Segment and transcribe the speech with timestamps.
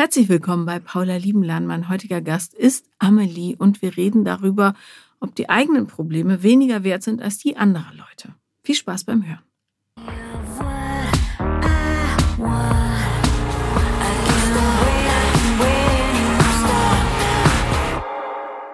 [0.00, 1.66] Herzlich willkommen bei Paula Liebenlern.
[1.66, 4.72] Mein heutiger Gast ist Amelie und wir reden darüber,
[5.20, 8.34] ob die eigenen Probleme weniger wert sind als die anderer Leute.
[8.62, 9.42] Viel Spaß beim Hören.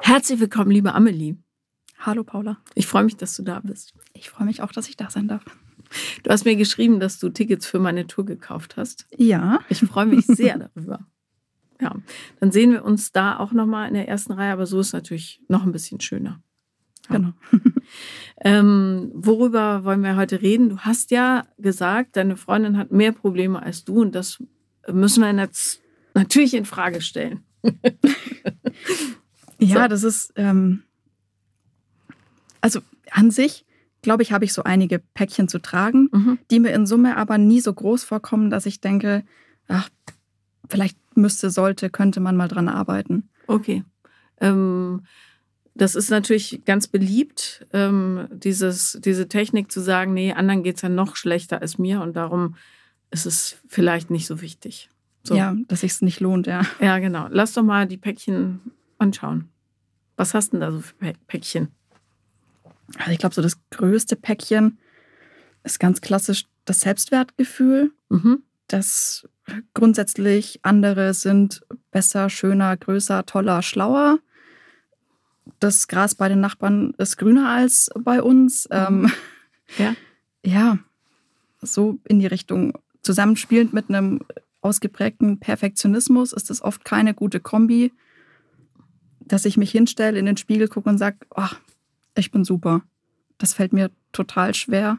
[0.02, 1.38] Herzlich willkommen, liebe Amelie.
[1.98, 2.58] Hallo Paula.
[2.76, 3.94] Ich freue mich, dass du da bist.
[4.12, 5.42] Ich freue mich auch, dass ich da sein darf.
[6.22, 9.08] Du hast mir geschrieben, dass du Tickets für meine Tour gekauft hast.
[9.16, 9.58] Ja.
[9.68, 11.00] Ich freue mich sehr darüber.
[11.80, 11.94] Ja,
[12.40, 15.40] dann sehen wir uns da auch nochmal in der ersten Reihe, aber so ist natürlich
[15.48, 16.42] noch ein bisschen schöner.
[17.08, 17.16] Ja.
[17.16, 17.32] Genau.
[18.40, 20.70] ähm, worüber wollen wir heute reden?
[20.70, 24.42] Du hast ja gesagt, deine Freundin hat mehr Probleme als du und das
[24.90, 25.80] müssen wir jetzt
[26.14, 27.44] natürlich in Frage stellen.
[29.58, 29.88] ja, so.
[29.88, 30.82] das ist, ähm,
[32.60, 33.66] also an sich
[34.06, 36.38] glaube ich, habe ich so einige Päckchen zu tragen, mhm.
[36.52, 39.24] die mir in Summe aber nie so groß vorkommen, dass ich denke,
[39.66, 39.88] ach,
[40.68, 43.28] vielleicht müsste, sollte, könnte man mal dran arbeiten.
[43.46, 43.84] Okay.
[44.40, 45.02] Ähm,
[45.74, 50.82] das ist natürlich ganz beliebt, ähm, dieses, diese Technik zu sagen, nee, anderen geht es
[50.82, 52.56] ja noch schlechter als mir und darum
[53.10, 54.88] ist es vielleicht nicht so wichtig.
[55.22, 55.34] So.
[55.34, 56.62] Ja, dass sich es nicht lohnt, ja.
[56.80, 57.26] Ja, genau.
[57.30, 58.60] Lass doch mal die Päckchen
[58.98, 59.48] anschauen.
[60.16, 61.68] Was hast du denn da so für Päckchen?
[62.98, 64.78] Also ich glaube, so das größte Päckchen
[65.64, 68.42] ist ganz klassisch das Selbstwertgefühl, mhm.
[68.68, 69.28] Dass
[69.74, 74.18] grundsätzlich andere sind besser, schöner, größer, toller, schlauer.
[75.60, 78.68] Das Gras bei den Nachbarn ist grüner als bei uns.
[78.68, 78.76] Mhm.
[78.76, 79.12] Ähm,
[79.78, 79.94] ja.
[80.44, 80.78] ja,
[81.62, 82.78] so in die Richtung.
[83.02, 84.20] Zusammenspielend mit einem
[84.62, 87.92] ausgeprägten Perfektionismus ist das oft keine gute Kombi,
[89.20, 91.48] dass ich mich hinstelle, in den Spiegel gucke und sage, oh,
[92.16, 92.82] ich bin super.
[93.38, 94.98] Das fällt mir total schwer,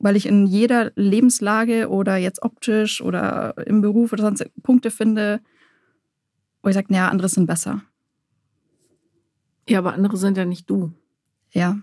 [0.00, 5.40] weil ich in jeder Lebenslage oder jetzt optisch oder im Beruf oder sonst Punkte finde,
[6.62, 7.82] wo ich sage, naja, andere sind besser.
[9.68, 10.92] Ja, aber andere sind ja nicht du.
[11.52, 11.78] Ja.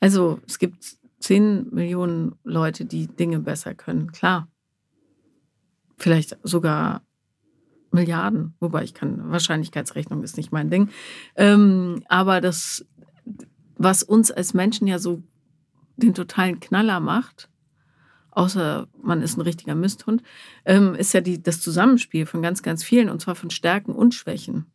[0.00, 4.48] Also es gibt zehn Millionen Leute, die Dinge besser können, klar.
[5.98, 7.02] Vielleicht sogar
[7.92, 10.88] Milliarden, wobei ich kann, Wahrscheinlichkeitsrechnung ist nicht mein Ding.
[11.36, 12.86] Ähm, aber das,
[13.76, 15.22] was uns als Menschen ja so
[16.02, 17.48] den totalen Knaller macht,
[18.30, 20.22] außer man ist ein richtiger Misthund,
[20.64, 24.14] ähm, ist ja die, das Zusammenspiel von ganz, ganz vielen, und zwar von Stärken und
[24.14, 24.66] Schwächen.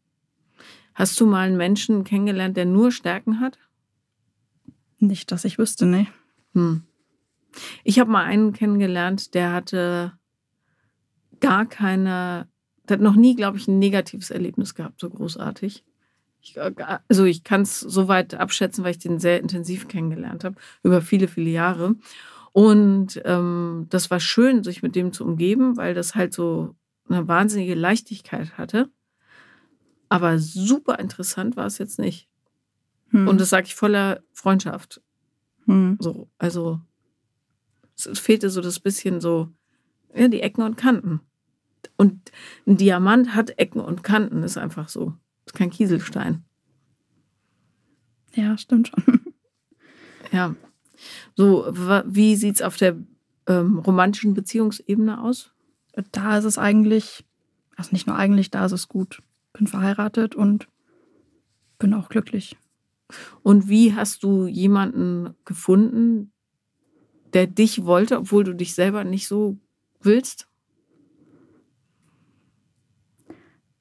[0.94, 3.59] Hast du mal einen Menschen kennengelernt, der nur Stärken hat?
[5.00, 6.08] Nicht, dass ich wüsste, ne.
[6.53, 6.84] Hm.
[7.84, 10.13] Ich habe mal einen kennengelernt, der hatte
[11.40, 12.47] gar keine
[12.88, 15.84] der hat noch nie, glaube ich, ein negatives Erlebnis gehabt, so großartig.
[16.45, 16.73] Ich, äh,
[17.07, 21.01] also ich kann es so weit abschätzen, weil ich den sehr intensiv kennengelernt habe, über
[21.01, 21.95] viele, viele Jahre.
[22.53, 26.75] Und ähm, das war schön, sich mit dem zu umgeben, weil das halt so
[27.09, 28.89] eine wahnsinnige Leichtigkeit hatte.
[30.07, 32.29] Aber super interessant war es jetzt nicht.
[33.09, 33.27] Hm.
[33.27, 35.01] Und das sage ich voller Freundschaft.
[35.66, 35.97] Hm.
[36.00, 36.79] So, also
[37.97, 39.50] es fehlte so das bisschen so,
[40.13, 41.22] ja, die Ecken und Kanten.
[41.97, 42.31] Und
[42.67, 45.13] ein Diamant hat Ecken und Kanten, ist einfach so.
[45.45, 46.44] Ist kein Kieselstein.
[48.33, 49.22] Ja, stimmt schon.
[50.31, 50.56] Ja.
[51.35, 51.66] So,
[52.06, 52.97] wie sieht es auf der
[53.47, 55.51] ähm, romantischen Beziehungsebene aus?
[56.11, 57.23] Da ist es eigentlich,
[57.78, 59.22] also nicht nur eigentlich, da ist es gut.
[59.53, 60.67] Bin verheiratet und
[61.79, 62.57] bin auch glücklich.
[63.44, 66.31] Und wie hast du jemanden gefunden,
[67.33, 69.57] der dich wollte, obwohl du dich selber nicht so
[70.01, 70.47] willst?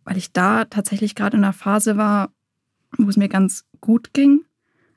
[0.04, 2.30] Weil ich da tatsächlich gerade in einer Phase war,
[2.98, 4.44] wo es mir ganz gut ging.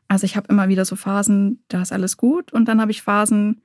[0.07, 3.01] Also ich habe immer wieder so Phasen, da ist alles gut und dann habe ich
[3.01, 3.61] Phasen,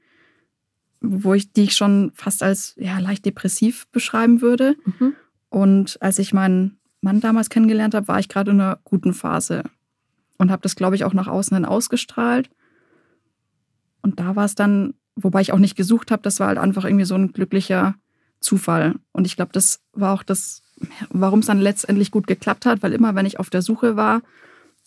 [1.00, 4.76] wo ich die ich schon fast als ja leicht depressiv beschreiben würde.
[4.84, 5.14] Mhm.
[5.50, 9.64] Und als ich meinen Mann damals kennengelernt habe, war ich gerade in einer guten Phase
[10.38, 12.50] und habe das glaube ich auch nach außen hin ausgestrahlt.
[14.00, 16.84] Und da war es dann, wobei ich auch nicht gesucht habe, das war halt einfach
[16.84, 17.94] irgendwie so ein glücklicher
[18.40, 18.96] Zufall.
[19.12, 20.61] Und ich glaube, das war auch das
[21.10, 24.22] warum es dann letztendlich gut geklappt hat, weil immer, wenn ich auf der Suche war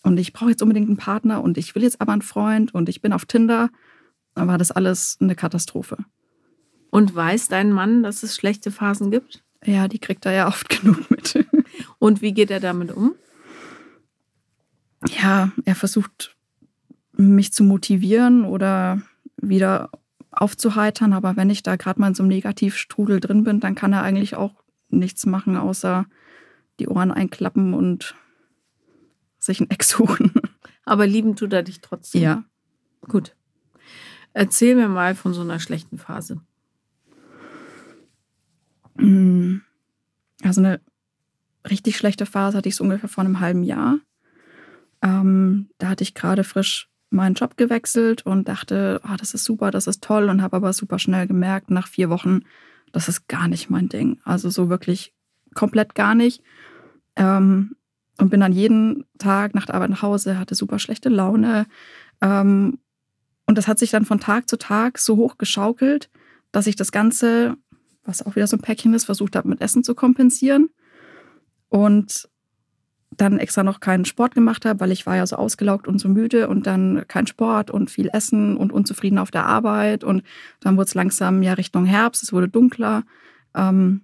[0.02, 2.88] und ich brauche jetzt unbedingt einen Partner und ich will jetzt aber einen Freund und
[2.88, 3.70] ich bin auf Tinder,
[4.34, 5.98] dann war das alles eine Katastrophe.
[6.90, 9.42] Und weiß dein Mann, dass es schlechte Phasen gibt?
[9.64, 11.46] Ja, die kriegt er ja oft genug mit.
[11.98, 13.14] Und wie geht er damit um?
[15.22, 16.36] Ja, er versucht
[17.12, 19.00] mich zu motivieren oder
[19.36, 19.90] wieder
[20.30, 23.92] aufzuheitern, aber wenn ich da gerade mal in so einem Negativstrudel drin bin, dann kann
[23.92, 24.54] er eigentlich auch
[24.88, 26.06] nichts machen, außer
[26.78, 28.14] die Ohren einklappen und
[29.38, 30.32] sich ein Eck suchen.
[30.84, 32.22] Aber lieben tut er dich trotzdem.
[32.22, 32.44] Ja.
[33.02, 33.34] Gut.
[34.32, 36.40] Erzähl mir mal von so einer schlechten Phase.
[38.96, 39.58] Mm.
[40.42, 40.80] Also eine
[41.68, 43.98] richtig schlechte Phase hatte ich so ungefähr vor einem halben Jahr.
[45.02, 49.70] Ähm, da hatte ich gerade frisch meinen Job gewechselt und dachte, oh, das ist super,
[49.70, 52.40] das ist toll und habe aber super schnell gemerkt, nach vier Wochen,
[52.96, 54.20] das ist gar nicht mein Ding.
[54.24, 55.12] Also so wirklich
[55.54, 56.42] komplett gar nicht.
[57.14, 57.76] Ähm,
[58.16, 61.66] und bin dann jeden Tag nach der Arbeit nach Hause, hatte super schlechte Laune.
[62.22, 62.78] Ähm,
[63.44, 66.08] und das hat sich dann von Tag zu Tag so hoch geschaukelt,
[66.52, 67.58] dass ich das Ganze,
[68.02, 70.70] was auch wieder so ein Päckchen ist, versucht habe, mit Essen zu kompensieren.
[71.68, 72.30] Und
[73.16, 76.08] dann extra noch keinen Sport gemacht habe, weil ich war ja so ausgelaugt und so
[76.08, 80.22] müde und dann kein Sport und viel Essen und unzufrieden auf der Arbeit und
[80.60, 83.04] dann wurde es langsam ja Richtung Herbst, es wurde dunkler.
[83.54, 84.02] Ähm,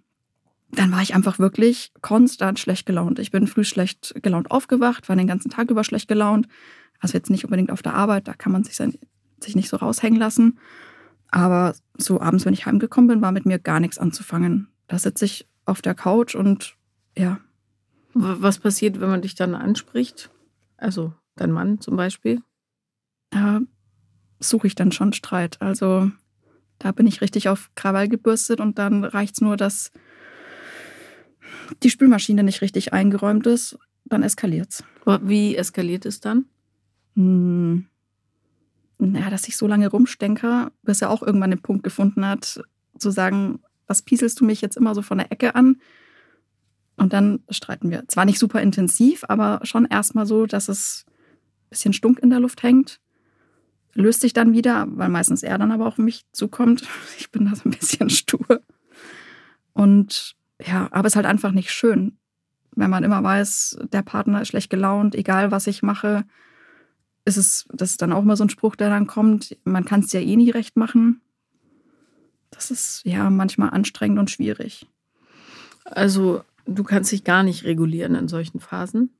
[0.72, 3.18] dann war ich einfach wirklich konstant schlecht gelaunt.
[3.18, 6.48] Ich bin früh schlecht gelaunt aufgewacht, war den ganzen Tag über schlecht gelaunt.
[6.98, 8.94] Also jetzt nicht unbedingt auf der Arbeit, da kann man sich, sein,
[9.40, 10.58] sich nicht so raushängen lassen.
[11.28, 14.68] Aber so abends, wenn ich heimgekommen bin, war mit mir gar nichts anzufangen.
[14.88, 16.76] Da sitze ich auf der Couch und
[17.16, 17.38] ja,
[18.14, 20.30] was passiert, wenn man dich dann anspricht?
[20.76, 22.42] Also dein Mann zum Beispiel?
[23.30, 23.60] Da
[24.40, 25.60] suche ich dann schon Streit.
[25.60, 26.10] Also
[26.78, 29.92] da bin ich richtig auf Krawall gebürstet und dann reicht es nur, dass
[31.82, 33.78] die Spülmaschine nicht richtig eingeräumt ist.
[34.04, 34.84] Dann eskaliert es.
[35.22, 36.46] Wie eskaliert es dann?
[37.14, 37.86] Hm.
[38.98, 42.62] Naja, dass ich so lange rumstenke, bis er auch irgendwann den Punkt gefunden hat,
[42.98, 45.80] zu sagen, was pieselst du mich jetzt immer so von der Ecke an?
[46.96, 48.06] Und dann streiten wir.
[48.08, 52.40] Zwar nicht super intensiv, aber schon erstmal so, dass es ein bisschen Stunk in der
[52.40, 53.00] Luft hängt.
[53.94, 56.86] Löst sich dann wieder, weil meistens er dann aber auch auf mich zukommt.
[57.18, 58.62] Ich bin da so ein bisschen stur.
[59.72, 62.18] Und ja, aber es ist halt einfach nicht schön,
[62.74, 66.24] wenn man immer weiß, der Partner ist schlecht gelaunt, egal was ich mache.
[67.24, 69.56] Ist es, das ist dann auch immer so ein Spruch, der dann kommt.
[69.64, 71.20] Man kann es ja eh nie recht machen.
[72.50, 74.86] Das ist ja manchmal anstrengend und schwierig.
[75.84, 79.10] Also Du kannst dich gar nicht regulieren in solchen Phasen?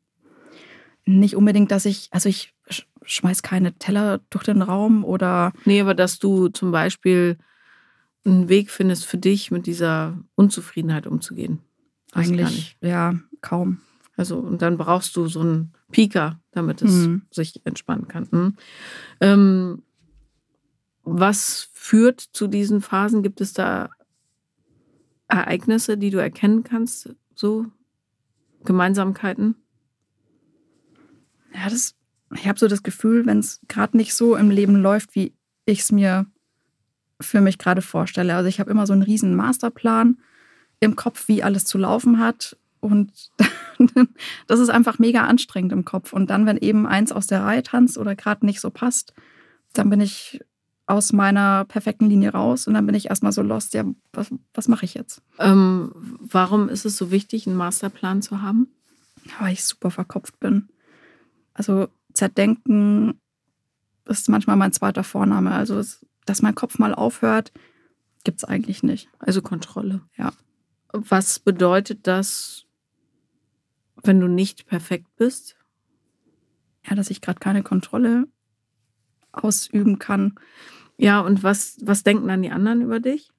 [1.04, 2.54] Nicht unbedingt, dass ich, also ich
[3.04, 5.52] schmeiß keine Teller durch den Raum oder.
[5.64, 7.36] Nee, aber dass du zum Beispiel
[8.24, 11.58] einen Weg findest für dich, mit dieser Unzufriedenheit umzugehen.
[12.12, 13.80] Das Eigentlich, ja, kaum.
[14.16, 17.22] Also, und dann brauchst du so einen Pieker, damit es mhm.
[17.30, 18.28] sich entspannen kann.
[18.30, 18.56] Mhm.
[19.20, 19.82] Ähm,
[21.02, 23.22] was führt zu diesen Phasen?
[23.22, 23.90] Gibt es da
[25.26, 27.66] Ereignisse, die du erkennen kannst, so
[28.64, 29.56] Gemeinsamkeiten?
[31.52, 31.94] Ja, das,
[32.34, 35.34] ich habe so das Gefühl, wenn es gerade nicht so im Leben läuft, wie
[35.66, 36.26] ich es mir
[37.20, 38.34] für mich gerade vorstelle.
[38.34, 40.18] Also ich habe immer so einen riesen Masterplan
[40.80, 42.56] im Kopf, wie alles zu laufen hat.
[42.80, 43.12] Und
[44.46, 46.12] das ist einfach mega anstrengend im Kopf.
[46.12, 49.12] Und dann, wenn eben eins aus der Reihe tanzt oder gerade nicht so passt,
[49.72, 50.40] dann bin ich
[50.86, 54.68] aus meiner perfekten Linie raus und dann bin ich erstmal so lost, ja, was, was
[54.68, 55.22] mache ich jetzt?
[55.38, 58.68] Ähm, warum ist es so wichtig, einen Masterplan zu haben?
[59.40, 60.68] Weil ich super verkopft bin.
[61.54, 63.20] Also zerdenken
[64.06, 65.52] ist manchmal mein zweiter Vorname.
[65.52, 65.80] Also,
[66.26, 67.52] dass mein Kopf mal aufhört,
[68.24, 69.08] gibt es eigentlich nicht.
[69.18, 70.02] Also Kontrolle.
[70.16, 70.32] Ja.
[70.92, 72.66] Was bedeutet das,
[74.02, 75.56] wenn du nicht perfekt bist?
[76.88, 78.26] Ja, dass ich gerade keine Kontrolle
[79.32, 80.34] ausüben kann.
[80.96, 83.30] Ja, und was, was denken dann die anderen über dich?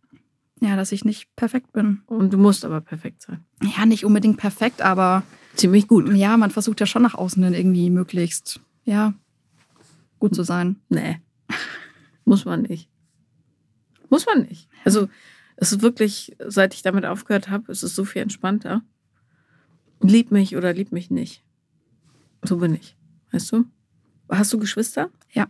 [0.59, 2.01] Ja, dass ich nicht perfekt bin.
[2.05, 3.45] Und du musst aber perfekt sein.
[3.61, 5.23] Ja, nicht unbedingt perfekt, aber.
[5.55, 6.11] Ziemlich gut.
[6.13, 9.13] Ja, man versucht ja schon nach außen hin irgendwie möglichst, ja,
[10.19, 10.77] gut zu sein.
[10.89, 11.21] Nee.
[12.25, 12.89] Muss man nicht.
[14.09, 14.67] Muss man nicht.
[14.83, 15.09] Also,
[15.55, 18.81] es ist wirklich, seit ich damit aufgehört habe, ist es so viel entspannter.
[20.01, 21.43] Lieb mich oder lieb mich nicht.
[22.41, 22.97] So bin ich.
[23.31, 23.65] Weißt du?
[24.29, 25.11] Hast du Geschwister?
[25.31, 25.47] Ja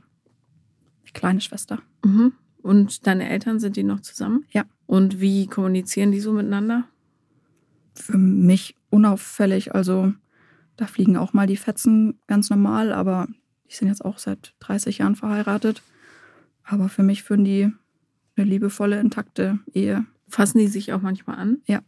[1.13, 1.79] kleine Schwester.
[2.03, 2.33] Mhm.
[2.61, 4.45] Und deine Eltern, sind die noch zusammen?
[4.51, 4.63] Ja.
[4.85, 6.87] Und wie kommunizieren die so miteinander?
[7.93, 9.75] Für mich unauffällig.
[9.75, 10.13] Also
[10.77, 13.27] da fliegen auch mal die Fetzen ganz normal, aber
[13.69, 15.83] die sind jetzt auch seit 30 Jahren verheiratet.
[16.63, 17.71] Aber für mich führen die
[18.35, 20.05] eine liebevolle, intakte Ehe.
[20.27, 21.61] Fassen die sich auch manchmal an?
[21.65, 21.81] Ja.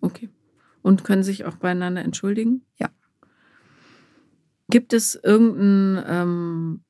[0.00, 0.28] Okay.
[0.82, 2.62] Und können sich auch beieinander entschuldigen?
[2.78, 2.90] Ja.
[4.68, 6.80] Gibt es irgendein ähm,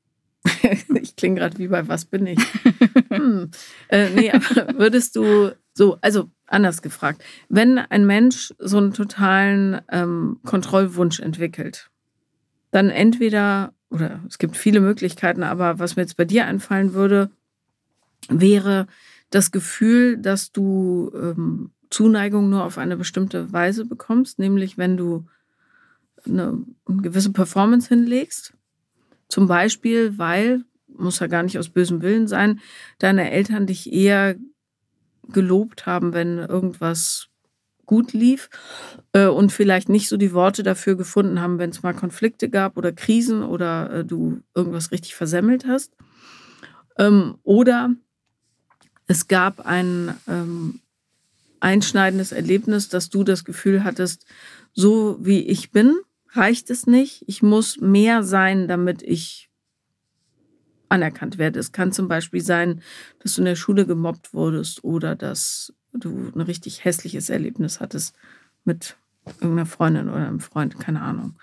[1.01, 2.39] ich klinge gerade wie bei Was bin ich?
[3.11, 3.49] Hm.
[3.87, 9.81] Äh, nee, aber würdest du so, also anders gefragt, wenn ein Mensch so einen totalen
[9.89, 11.89] ähm, Kontrollwunsch entwickelt,
[12.69, 17.31] dann entweder, oder es gibt viele Möglichkeiten, aber was mir jetzt bei dir einfallen würde,
[18.29, 18.85] wäre
[19.31, 25.25] das Gefühl, dass du ähm, Zuneigung nur auf eine bestimmte Weise bekommst, nämlich wenn du
[26.25, 28.53] eine, eine gewisse Performance hinlegst
[29.29, 32.59] zum Beispiel, weil, muss ja gar nicht aus bösem Willen sein,
[32.97, 34.35] deine Eltern dich eher
[35.29, 37.29] gelobt haben, wenn irgendwas
[37.85, 38.49] gut lief
[39.13, 42.77] äh, und vielleicht nicht so die Worte dafür gefunden haben, wenn es mal Konflikte gab
[42.77, 45.93] oder Krisen oder äh, du irgendwas richtig versemmelt hast.
[46.97, 47.95] Ähm, oder
[49.07, 50.81] es gab ein ähm,
[51.59, 54.25] einschneidendes Erlebnis, dass du das Gefühl hattest,
[54.73, 55.95] so wie ich bin,
[56.31, 57.23] reicht es nicht.
[57.27, 59.49] Ich muss mehr sein, damit ich
[60.89, 61.59] anerkannt werde.
[61.59, 62.81] Es kann zum Beispiel sein,
[63.19, 68.15] dass du in der Schule gemobbt wurdest oder dass du ein richtig hässliches Erlebnis hattest
[68.63, 71.37] mit irgendeiner Freundin oder einem Freund, keine Ahnung.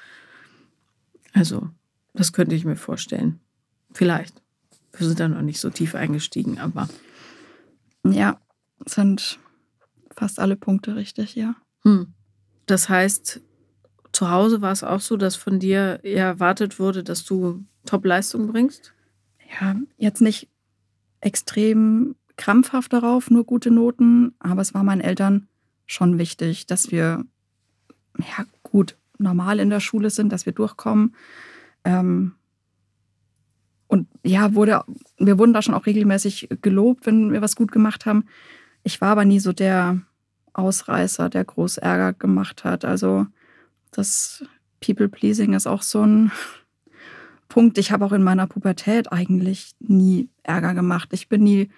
[1.33, 1.71] Also,
[2.15, 3.41] das könnte ich mir vorstellen.
[3.93, 4.43] Vielleicht.
[4.97, 6.89] Wir sind da noch nicht so tief eingestiegen, aber.
[8.05, 8.41] Ja,
[8.87, 9.39] sind
[10.11, 11.55] fast alle Punkte richtig, ja.
[11.83, 12.15] Hm.
[12.67, 13.43] Das heißt,
[14.17, 18.95] zu Hause war es auch so, dass von dir erwartet wurde, dass du Top-Leistung bringst?
[19.61, 20.49] Ja, jetzt nicht
[21.21, 25.49] extrem krampfhaft darauf, nur gute Noten, aber es war meinen Eltern
[25.85, 27.27] schon wichtig, dass wir
[28.19, 31.15] ja gut normal in der Schule sind, dass wir durchkommen.
[31.85, 32.37] Ähm,
[33.87, 34.83] und ja, wurde,
[35.19, 38.25] wir wurden da schon auch regelmäßig gelobt, wenn wir was gut gemacht haben.
[38.83, 40.01] Ich war aber nie so der
[40.55, 42.87] Ausreißer, der groß Ärger gemacht hat.
[42.87, 43.27] Also
[43.97, 44.45] das
[44.81, 46.31] People-Pleasing ist auch so ein
[47.49, 47.79] Punkt.
[47.79, 51.11] Ich habe auch in meiner Pubertät eigentlich nie Ärger gemacht.
[51.13, 51.71] Ich bin nie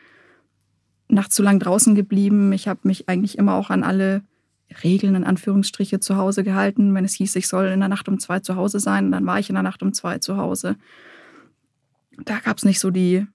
[1.09, 2.53] nachts zu lang draußen geblieben.
[2.53, 4.23] Ich habe mich eigentlich immer auch an alle
[4.83, 6.95] Regeln in Anführungsstriche zu Hause gehalten.
[6.95, 9.39] Wenn es hieß, ich soll in der Nacht um zwei zu Hause sein, dann war
[9.39, 10.77] ich in der Nacht um zwei zu Hause.
[12.25, 13.27] Da gab es nicht so die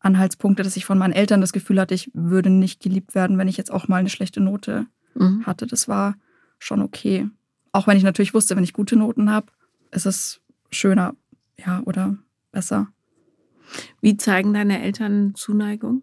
[0.00, 3.48] Anhaltspunkte, dass ich von meinen Eltern das Gefühl hatte, ich würde nicht geliebt werden, wenn
[3.48, 5.46] ich jetzt auch mal eine schlechte Note mhm.
[5.46, 5.66] hatte.
[5.66, 6.16] Das war
[6.58, 7.28] schon okay.
[7.72, 9.46] Auch wenn ich natürlich wusste, wenn ich gute Noten habe,
[9.90, 11.14] ist es schöner,
[11.58, 12.18] ja, oder
[12.50, 12.88] besser.
[14.00, 16.02] Wie zeigen deine Eltern Zuneigung?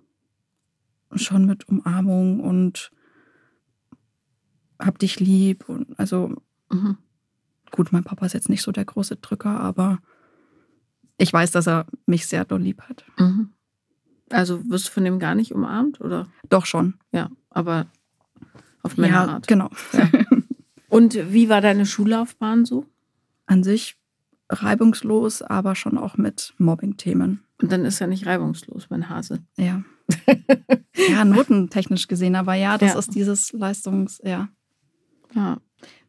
[1.16, 2.92] Schon mit Umarmung und
[4.80, 5.70] hab dich lieb.
[5.70, 6.36] Und also,
[6.72, 6.98] mhm.
[7.72, 10.00] gut, mein Papa ist jetzt nicht so der große Drücker, aber
[11.18, 13.06] ich weiß, dass er mich sehr doll lieb hat.
[13.18, 13.52] Mhm.
[14.32, 16.28] Also wirst du von dem gar nicht umarmt, oder?
[16.50, 16.96] Doch schon.
[17.12, 17.88] Ja, aber
[18.84, 19.50] auf Männerart.
[19.50, 19.70] Ja, genau.
[19.94, 20.10] Ja.
[20.90, 22.86] Und wie war deine Schullaufbahn so?
[23.46, 23.96] An sich
[24.50, 27.44] reibungslos, aber schon auch mit Mobbing-Themen.
[27.62, 29.40] Und dann ist ja nicht reibungslos, mein Hase.
[29.58, 29.84] Ja.
[31.10, 33.00] ja, notentechnisch gesehen, aber ja, das ja.
[33.00, 34.50] ist dieses Leistungs-, ja.
[35.36, 35.60] Ja.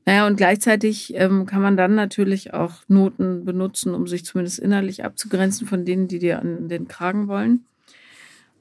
[0.06, 5.04] Naja, und gleichzeitig ähm, kann man dann natürlich auch Noten benutzen, um sich zumindest innerlich
[5.04, 7.66] abzugrenzen von denen, die dir an den Kragen wollen.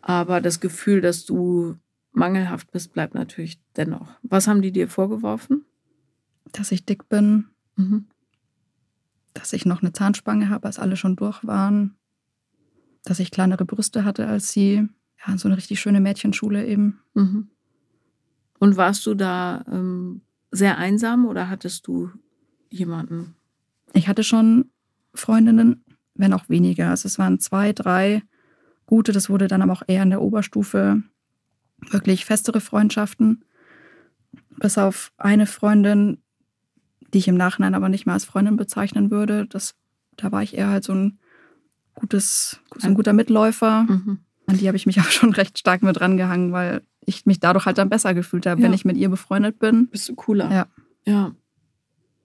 [0.02, 1.76] Aber das Gefühl, dass du
[2.12, 4.10] mangelhaft bist, bleibt natürlich dennoch.
[4.22, 5.66] Was haben die dir vorgeworfen?
[6.52, 8.06] Dass ich dick bin, mhm.
[9.34, 11.96] dass ich noch eine Zahnspange habe, als alle schon durch waren,
[13.04, 14.88] dass ich kleinere Brüste hatte als sie.
[15.26, 17.00] Ja, so eine richtig schöne Mädchenschule eben.
[17.14, 17.50] Mhm.
[18.60, 22.12] Und warst du da ähm, sehr einsam oder hattest du
[22.70, 23.36] jemanden?
[23.94, 24.70] Ich hatte schon
[25.14, 26.90] Freundinnen, wenn auch weniger.
[26.90, 28.24] Also es waren zwei, drei
[28.86, 29.12] gute.
[29.12, 31.02] Das wurde dann aber auch eher in der Oberstufe
[31.90, 33.44] wirklich festere Freundschaften.
[34.58, 36.22] Bis auf eine Freundin,
[37.14, 39.46] die ich im Nachhinein aber nicht mehr als Freundin bezeichnen würde.
[39.48, 39.76] Das,
[40.18, 41.20] da war ich eher halt so ein
[41.96, 43.84] gutes, so ein guter Mitläufer.
[43.84, 44.20] Mhm.
[44.48, 47.66] An die habe ich mich auch schon recht stark mit rangehangen, weil ich mich dadurch
[47.66, 48.66] halt dann besser gefühlt habe, ja.
[48.66, 49.88] wenn ich mit ihr befreundet bin.
[49.88, 50.52] Bist du cooler.
[50.52, 50.68] Ja.
[51.06, 51.36] Ja.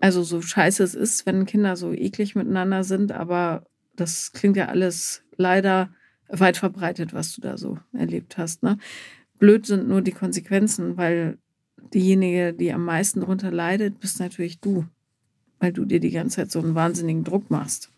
[0.00, 3.64] Also so scheiße es ist, wenn Kinder so eklig miteinander sind, aber
[3.96, 5.90] das klingt ja alles leider
[6.28, 8.62] weit verbreitet, was du da so erlebt hast.
[8.62, 8.78] Ne?
[9.38, 11.38] Blöd sind nur die Konsequenzen, weil
[11.94, 14.86] diejenige, die am meisten darunter leidet, bist natürlich du,
[15.58, 17.90] weil du dir die ganze Zeit so einen wahnsinnigen Druck machst.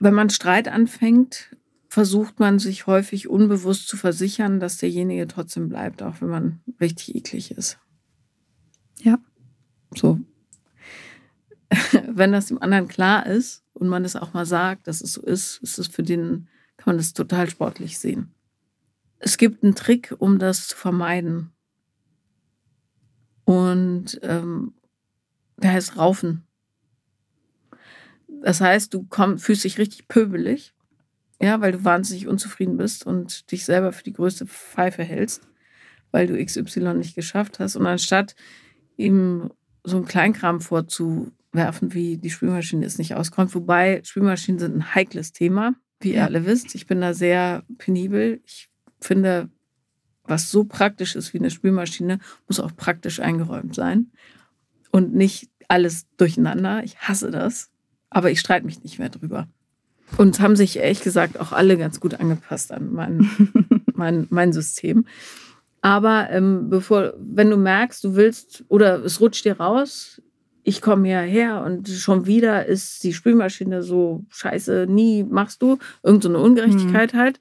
[0.00, 1.56] Wenn man Streit anfängt,
[1.88, 7.14] versucht man sich häufig unbewusst zu versichern, dass derjenige trotzdem bleibt, auch wenn man richtig
[7.14, 7.78] eklig ist.
[8.98, 9.18] Ja.
[9.94, 10.18] So.
[12.08, 15.22] wenn das dem anderen klar ist und man es auch mal sagt, dass es so
[15.22, 18.34] ist, ist es für den kann man das total sportlich sehen.
[19.18, 21.52] Es gibt einen Trick, um das zu vermeiden.
[23.60, 24.74] Und ähm,
[25.56, 26.46] der heißt Raufen.
[28.42, 30.74] Das heißt, du komm, fühlst dich richtig pöbelig,
[31.40, 35.46] ja, weil du wahnsinnig unzufrieden bist und dich selber für die größte Pfeife hältst,
[36.10, 37.76] weil du XY nicht geschafft hast.
[37.76, 38.34] Und anstatt
[38.96, 39.50] ihm
[39.84, 45.32] so einen Kleinkram vorzuwerfen, wie die Spülmaschine ist nicht auskommt, wobei Spülmaschinen sind ein heikles
[45.32, 46.74] Thema wie ihr alle wisst.
[46.74, 48.40] Ich bin da sehr penibel.
[48.44, 48.68] Ich
[49.00, 49.48] finde,
[50.24, 54.10] was so praktisch ist wie eine Spülmaschine, muss auch praktisch eingeräumt sein.
[54.90, 56.84] Und nicht alles durcheinander.
[56.84, 57.70] Ich hasse das.
[58.10, 59.48] Aber ich streite mich nicht mehr drüber.
[60.18, 63.30] Und haben sich ehrlich gesagt auch alle ganz gut angepasst an mein,
[63.94, 65.06] mein, mein System.
[65.80, 70.22] Aber ähm, bevor, wenn du merkst, du willst oder es rutscht dir raus,
[70.62, 76.38] ich komme hierher und schon wieder ist die Spülmaschine so scheiße, nie machst du irgendeine
[76.38, 77.18] so Ungerechtigkeit mhm.
[77.18, 77.40] halt.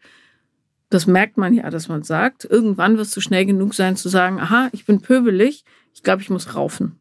[0.92, 2.44] Das merkt man ja, dass man sagt.
[2.44, 6.30] Irgendwann wirst du schnell genug sein zu sagen, aha, ich bin pöbelig, ich glaube, ich
[6.30, 7.00] muss raufen.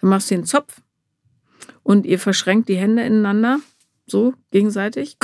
[0.00, 0.80] Dann machst du den Zopf
[1.82, 3.60] und ihr verschränkt die Hände ineinander,
[4.06, 5.18] so gegenseitig.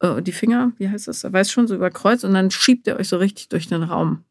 [0.00, 1.22] Äh, die Finger, wie heißt das?
[1.22, 3.84] Er weiß schon, so über Kreuz und dann schiebt ihr euch so richtig durch den
[3.84, 4.24] Raum.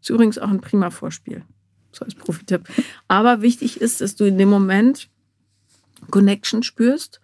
[0.00, 1.44] Ist übrigens auch ein prima Vorspiel.
[1.92, 2.62] So als Profitipp.
[3.06, 5.10] Aber wichtig ist, dass du in dem Moment
[6.10, 7.20] Connection spürst.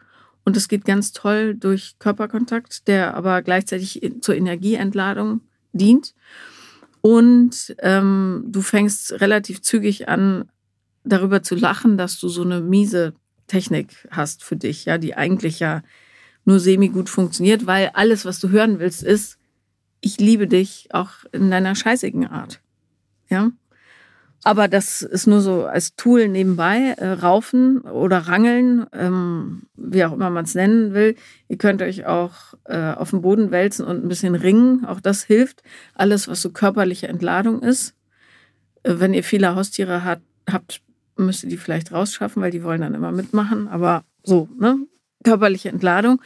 [0.47, 5.41] Und es geht ganz toll durch Körperkontakt, der aber gleichzeitig zur Energieentladung
[5.73, 6.15] dient.
[7.01, 10.49] Und ähm, du fängst relativ zügig an,
[11.03, 13.15] darüber zu lachen, dass du so eine miese
[13.49, 15.83] Technik hast für dich, ja, die eigentlich ja
[16.45, 19.39] nur semi gut funktioniert, weil alles, was du hören willst, ist,
[20.01, 22.61] ich liebe dich auch in deiner scheißigen Art.
[23.29, 23.51] Ja.
[24.47, 26.95] Aber das ist nur so als Tool nebenbei.
[26.99, 31.17] Äh, raufen oder rangeln, ähm, wie auch immer man es nennen will.
[31.49, 34.85] Ihr könnt euch auch äh, auf den Boden wälzen und ein bisschen ringen.
[34.85, 35.65] Auch das hilft.
[35.95, 37.97] Alles, was so körperliche Entladung ist.
[38.85, 40.81] Äh, wenn ihr viele Haustiere hat, habt,
[41.17, 43.67] müsst ihr die vielleicht rausschaffen, weil die wollen dann immer mitmachen.
[43.67, 44.79] Aber so, ne?
[45.25, 46.23] Körperliche Entladung.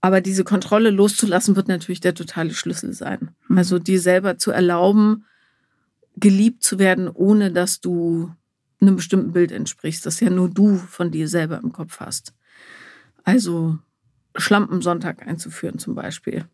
[0.00, 3.30] Aber diese Kontrolle loszulassen, wird natürlich der totale Schlüssel sein.
[3.48, 3.58] Mhm.
[3.58, 5.24] Also die selber zu erlauben,
[6.16, 8.34] geliebt zu werden, ohne dass du
[8.80, 12.34] einem bestimmten Bild entsprichst, das ja nur du von dir selber im Kopf hast.
[13.24, 13.78] Also
[14.36, 16.44] Schlampensonntag einzuführen zum Beispiel.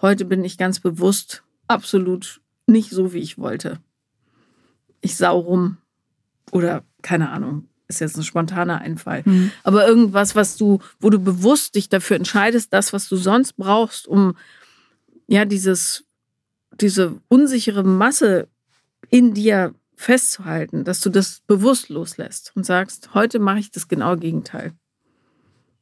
[0.00, 3.80] Heute bin ich ganz bewusst absolut nicht so, wie ich wollte.
[5.00, 5.78] Ich sau rum
[6.50, 9.22] oder keine Ahnung, ist jetzt ein spontaner Einfall.
[9.24, 9.50] Mhm.
[9.62, 14.06] Aber irgendwas, was du, wo du bewusst dich dafür entscheidest, das, was du sonst brauchst,
[14.06, 14.36] um
[15.26, 16.04] ja dieses,
[16.80, 18.48] diese unsichere Masse
[19.14, 24.16] in dir festzuhalten, dass du das bewusst loslässt und sagst, heute mache ich das genaue
[24.16, 24.72] Gegenteil.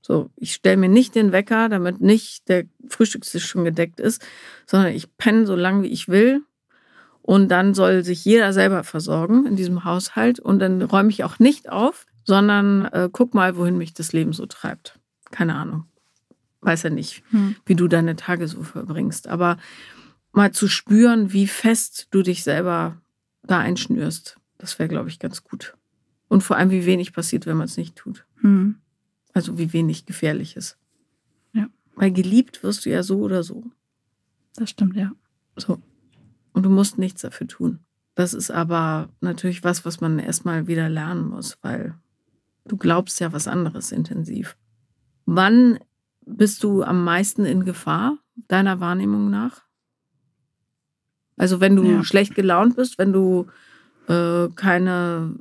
[0.03, 4.23] So, ich stelle mir nicht den Wecker, damit nicht der Frühstückstisch schon gedeckt ist,
[4.67, 6.43] sondern ich penne so lange, wie ich will.
[7.23, 10.39] Und dann soll sich jeder selber versorgen in diesem Haushalt.
[10.39, 14.35] Und dann räume ich auch nicht auf, sondern äh, guck mal, wohin mich das Leben
[14.35, 14.99] so treibt.
[15.31, 15.87] Keine Ahnung.
[16.61, 17.57] Weiß ja nicht, hm.
[17.65, 19.27] wie du deine Tage so verbringst.
[19.27, 19.57] Aber
[20.33, 23.02] mal zu spüren, wie fest du dich selber
[23.43, 24.39] da einschnürst.
[24.59, 25.77] Das wäre, glaube ich, ganz gut.
[26.29, 28.25] Und vor allem, wie wenig passiert, wenn man es nicht tut.
[28.41, 28.77] Mhm.
[29.33, 30.79] Also wie wenig gefährlich ist.
[31.53, 31.69] Ja.
[31.95, 33.65] Weil geliebt wirst du ja so oder so.
[34.55, 35.13] Das stimmt, ja.
[35.57, 35.81] So.
[36.53, 37.81] Und du musst nichts dafür tun.
[38.15, 41.95] Das ist aber natürlich was, was man erstmal wieder lernen muss, weil
[42.67, 44.57] du glaubst ja was anderes intensiv.
[45.25, 45.79] Wann
[46.25, 49.63] bist du am meisten in Gefahr, deiner Wahrnehmung nach?
[51.43, 52.05] Also wenn du ja.
[52.05, 53.49] schlecht gelaunt bist, wenn du
[54.07, 55.35] äh, keine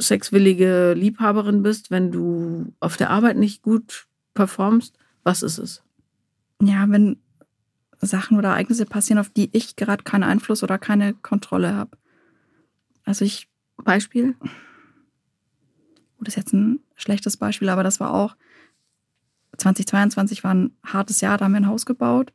[0.00, 5.82] sexwillige Liebhaberin bist, wenn du auf der Arbeit nicht gut performst, was ist es?
[6.62, 7.18] Ja, wenn
[8.00, 11.98] Sachen oder Ereignisse passieren, auf die ich gerade keinen Einfluss oder keine Kontrolle habe.
[13.04, 13.46] Also ich.
[13.76, 14.32] Beispiel?
[14.40, 14.50] Gut,
[16.20, 18.36] das ist jetzt ein schlechtes Beispiel, aber das war auch
[19.58, 22.32] 2022 war ein hartes Jahr, da haben wir ein Haus gebaut.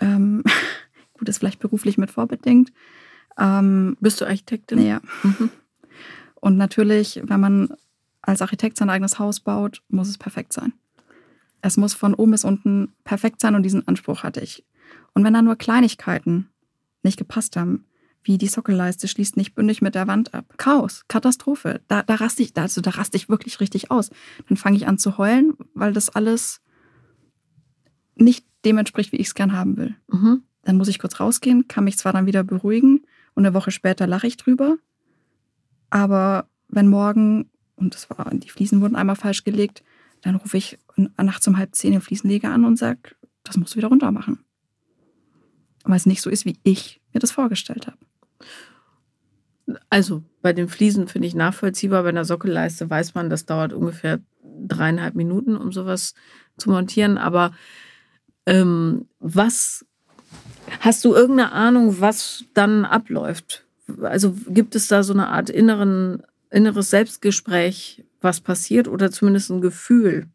[0.00, 0.42] Ähm,
[1.22, 2.72] Gut, ist vielleicht beruflich mit vorbedingt.
[3.38, 4.84] Ähm, Bist du Architektin?
[4.84, 5.00] Ja.
[5.22, 5.50] Mhm.
[6.40, 7.74] Und natürlich, wenn man
[8.22, 10.72] als Architekt sein eigenes Haus baut, muss es perfekt sein.
[11.60, 14.64] Es muss von oben bis unten perfekt sein und diesen Anspruch hatte ich.
[15.14, 16.48] Und wenn da nur Kleinigkeiten
[17.04, 17.84] nicht gepasst haben,
[18.24, 20.52] wie die Sockelleiste schließt nicht bündig mit der Wand ab.
[20.56, 21.82] Chaos, Katastrophe.
[21.86, 24.10] Da, da raste ich, also da raste ich wirklich richtig aus.
[24.48, 26.62] Dann fange ich an zu heulen, weil das alles
[28.16, 29.94] nicht dem entspricht, wie ich es gern haben will.
[30.08, 30.42] Mhm.
[30.64, 34.06] Dann muss ich kurz rausgehen, kann mich zwar dann wieder beruhigen und eine Woche später
[34.06, 34.76] lache ich drüber.
[35.90, 39.82] Aber wenn morgen, und das war, die Fliesen wurden einmal falsch gelegt,
[40.22, 43.78] dann rufe ich nachts um halb zehn den Fliesenleger an und sage, das musst du
[43.78, 44.38] wieder runter machen.
[45.84, 47.98] Weil es nicht so ist, wie ich mir das vorgestellt habe.
[49.90, 52.04] Also bei den Fliesen finde ich nachvollziehbar.
[52.04, 56.14] Bei einer Sockelleiste weiß man, das dauert ungefähr dreieinhalb Minuten, um sowas
[56.56, 57.18] zu montieren.
[57.18, 57.52] Aber
[58.46, 59.84] ähm, was
[60.80, 63.64] Hast du irgendeine Ahnung, was dann abläuft?
[64.02, 69.60] Also gibt es da so eine Art inneren, inneres Selbstgespräch, was passiert oder zumindest ein
[69.60, 70.28] Gefühl,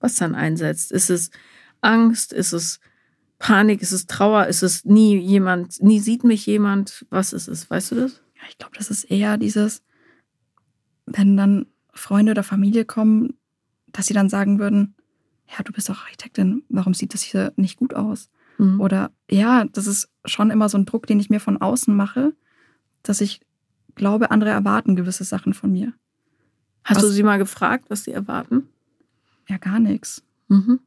[0.00, 0.92] was dann einsetzt?
[0.92, 1.30] Ist es
[1.80, 2.32] Angst?
[2.32, 2.80] Ist es
[3.38, 3.82] Panik?
[3.82, 4.46] Ist es Trauer?
[4.46, 7.06] Ist es nie jemand, nie sieht mich jemand?
[7.10, 7.68] Was ist es?
[7.70, 8.22] Weißt du das?
[8.36, 9.82] Ja, ich glaube, das ist eher dieses,
[11.06, 13.34] wenn dann Freunde oder Familie kommen,
[13.92, 14.94] dass sie dann sagen würden,
[15.48, 18.30] ja, du bist doch Architektin, warum sieht das hier nicht gut aus?
[18.64, 18.80] Mhm.
[18.80, 22.32] Oder ja, das ist schon immer so ein Druck, den ich mir von außen mache,
[23.02, 23.40] dass ich
[23.94, 25.92] glaube, andere erwarten gewisse Sachen von mir.
[26.84, 28.68] Hast was, du sie mal gefragt, was sie erwarten?
[29.48, 30.22] Ja, gar nichts.
[30.48, 30.80] Mhm.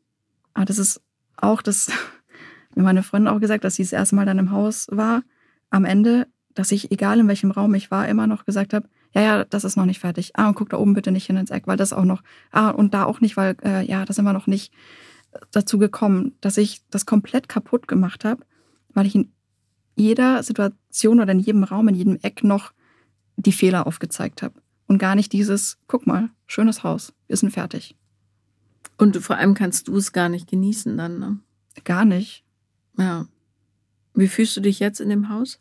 [0.54, 1.02] Aber das ist
[1.38, 1.90] auch das,
[2.76, 5.24] mir meine Freundin auch gesagt, dass sie das erste Mal dann im Haus war,
[5.70, 9.22] am Ende, dass ich, egal in welchem Raum ich war, immer noch gesagt habe, ja,
[9.22, 10.32] ja, das ist noch nicht fertig.
[10.36, 12.70] Ah, und guck da oben bitte nicht hin ins Eck, weil das auch noch, ah,
[12.70, 14.74] und da auch nicht, weil, äh, ja, da sind wir noch nicht
[15.52, 18.45] dazu gekommen, dass ich das komplett kaputt gemacht habe,
[18.93, 19.32] weil ich in
[19.95, 22.71] jeder Situation oder in jedem Raum, in jedem Eck noch
[23.36, 24.62] die Fehler aufgezeigt habe.
[24.88, 27.95] Und gar nicht dieses, guck mal, schönes Haus, wir sind fertig.
[28.97, 31.39] Und vor allem kannst du es gar nicht genießen dann, ne?
[31.84, 32.43] Gar nicht.
[32.97, 33.28] Ja.
[34.15, 35.60] Wie fühlst du dich jetzt in dem Haus?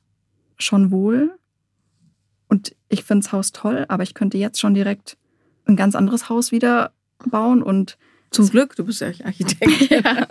[0.59, 1.37] Schon wohl.
[2.49, 5.19] Und ich finde das Haus toll, aber ich könnte jetzt schon direkt
[5.67, 6.93] ein ganz anderes Haus wieder
[7.27, 7.99] bauen und
[8.31, 9.91] zum Glück, du bist ja Architekt.
[9.91, 10.27] ja.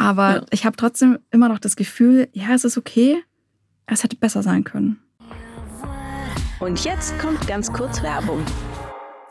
[0.00, 0.46] Aber ja.
[0.50, 3.22] ich habe trotzdem immer noch das Gefühl, ja, es ist okay,
[3.86, 5.00] es hätte besser sein können.
[6.60, 8.44] Und jetzt kommt ganz kurz Werbung.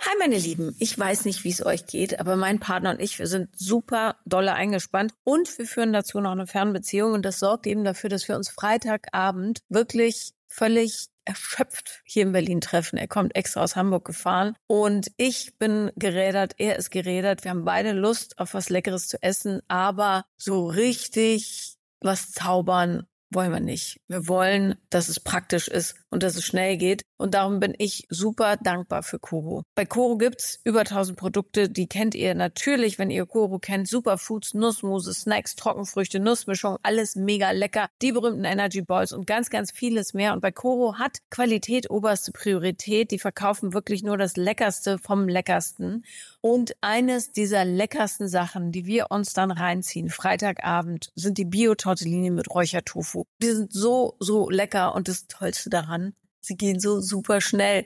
[0.01, 3.17] Hi meine Lieben, ich weiß nicht, wie es euch geht, aber mein Partner und ich,
[3.17, 7.65] wir sind super dolle eingespannt und wir führen dazu noch eine Fernbeziehung und das sorgt
[7.65, 12.97] eben dafür, dass wir uns Freitagabend wirklich völlig erschöpft hier in Berlin treffen.
[12.97, 17.43] Er kommt extra aus Hamburg gefahren und ich bin gerädert, er ist gerädert.
[17.43, 23.51] Wir haben beide Lust auf was Leckeres zu essen, aber so richtig was zaubern wollen
[23.51, 23.99] wir nicht.
[24.07, 27.03] Wir wollen, dass es praktisch ist und dass es schnell geht.
[27.17, 29.63] Und darum bin ich super dankbar für Koro.
[29.73, 33.87] Bei Koro gibt's über 1000 Produkte, die kennt ihr natürlich, wenn ihr Koro kennt.
[33.87, 37.87] Superfoods, Nussmuse, Snacks, Trockenfrüchte, Nussmischung, alles mega lecker.
[38.01, 40.33] Die berühmten Energy Balls und ganz, ganz vieles mehr.
[40.33, 43.11] Und bei Koro hat Qualität oberste Priorität.
[43.11, 46.03] Die verkaufen wirklich nur das Leckerste vom Leckersten.
[46.41, 52.53] Und eines dieser leckersten Sachen, die wir uns dann reinziehen, Freitagabend, sind die Bio-Tortellini mit
[52.53, 53.23] Räuchertofu.
[53.41, 56.04] Die sind so, so lecker und das Tollste daran,
[56.45, 57.85] sie gehen so super schnell.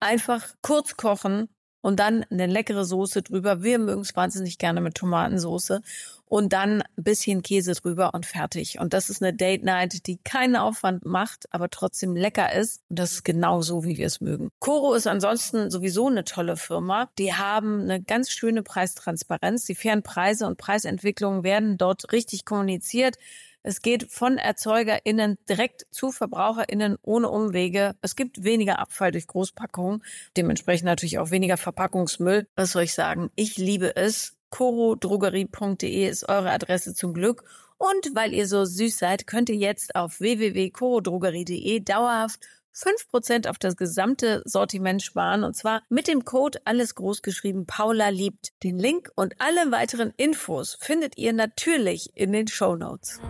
[0.00, 1.48] Einfach kurz kochen
[1.82, 3.62] und dann eine leckere Soße drüber.
[3.62, 5.80] Wir mögen es wahnsinnig gerne mit Tomatensoße
[6.26, 8.78] und dann ein bisschen Käse drüber und fertig.
[8.78, 12.82] Und das ist eine Date Night, die keinen Aufwand macht, aber trotzdem lecker ist.
[12.88, 14.50] Und das ist genau so, wie wir es mögen.
[14.60, 17.10] Coro ist ansonsten sowieso eine tolle Firma.
[17.18, 19.64] Die haben eine ganz schöne Preistransparenz.
[19.64, 23.16] Die fairen Preise und Preisentwicklungen werden dort richtig kommuniziert.
[23.62, 27.94] Es geht von ErzeugerInnen direkt zu VerbraucherInnen ohne Umwege.
[28.00, 30.02] Es gibt weniger Abfall durch Großpackungen,
[30.36, 32.46] dementsprechend natürlich auch weniger Verpackungsmüll.
[32.56, 33.30] Was soll ich sagen?
[33.34, 34.36] Ich liebe es.
[34.48, 37.44] corodrogerie.de ist eure Adresse zum Glück.
[37.76, 42.40] Und weil ihr so süß seid, könnt ihr jetzt auf www.corodrogerie.de dauerhaft
[42.74, 48.08] 5% auf das gesamte Sortiment sparen und zwar mit dem Code alles groß geschrieben Paula
[48.08, 48.52] liebt.
[48.62, 53.20] Den Link und alle weiteren Infos findet ihr natürlich in den Show Notes.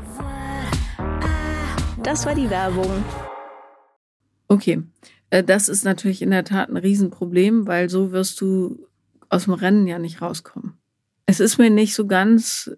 [2.02, 3.04] Das war die Werbung.
[4.48, 4.82] Okay,
[5.30, 8.86] äh, das ist natürlich in der Tat ein Riesenproblem, weil so wirst du
[9.28, 10.78] aus dem Rennen ja nicht rauskommen.
[11.26, 12.70] Es ist mir nicht so ganz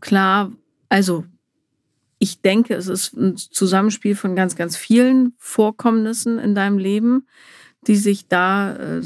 [0.00, 0.50] klar,
[0.88, 1.24] also
[2.22, 7.26] ich denke, es ist ein Zusammenspiel von ganz, ganz vielen Vorkommnissen in deinem Leben,
[7.86, 9.00] die sich da äh,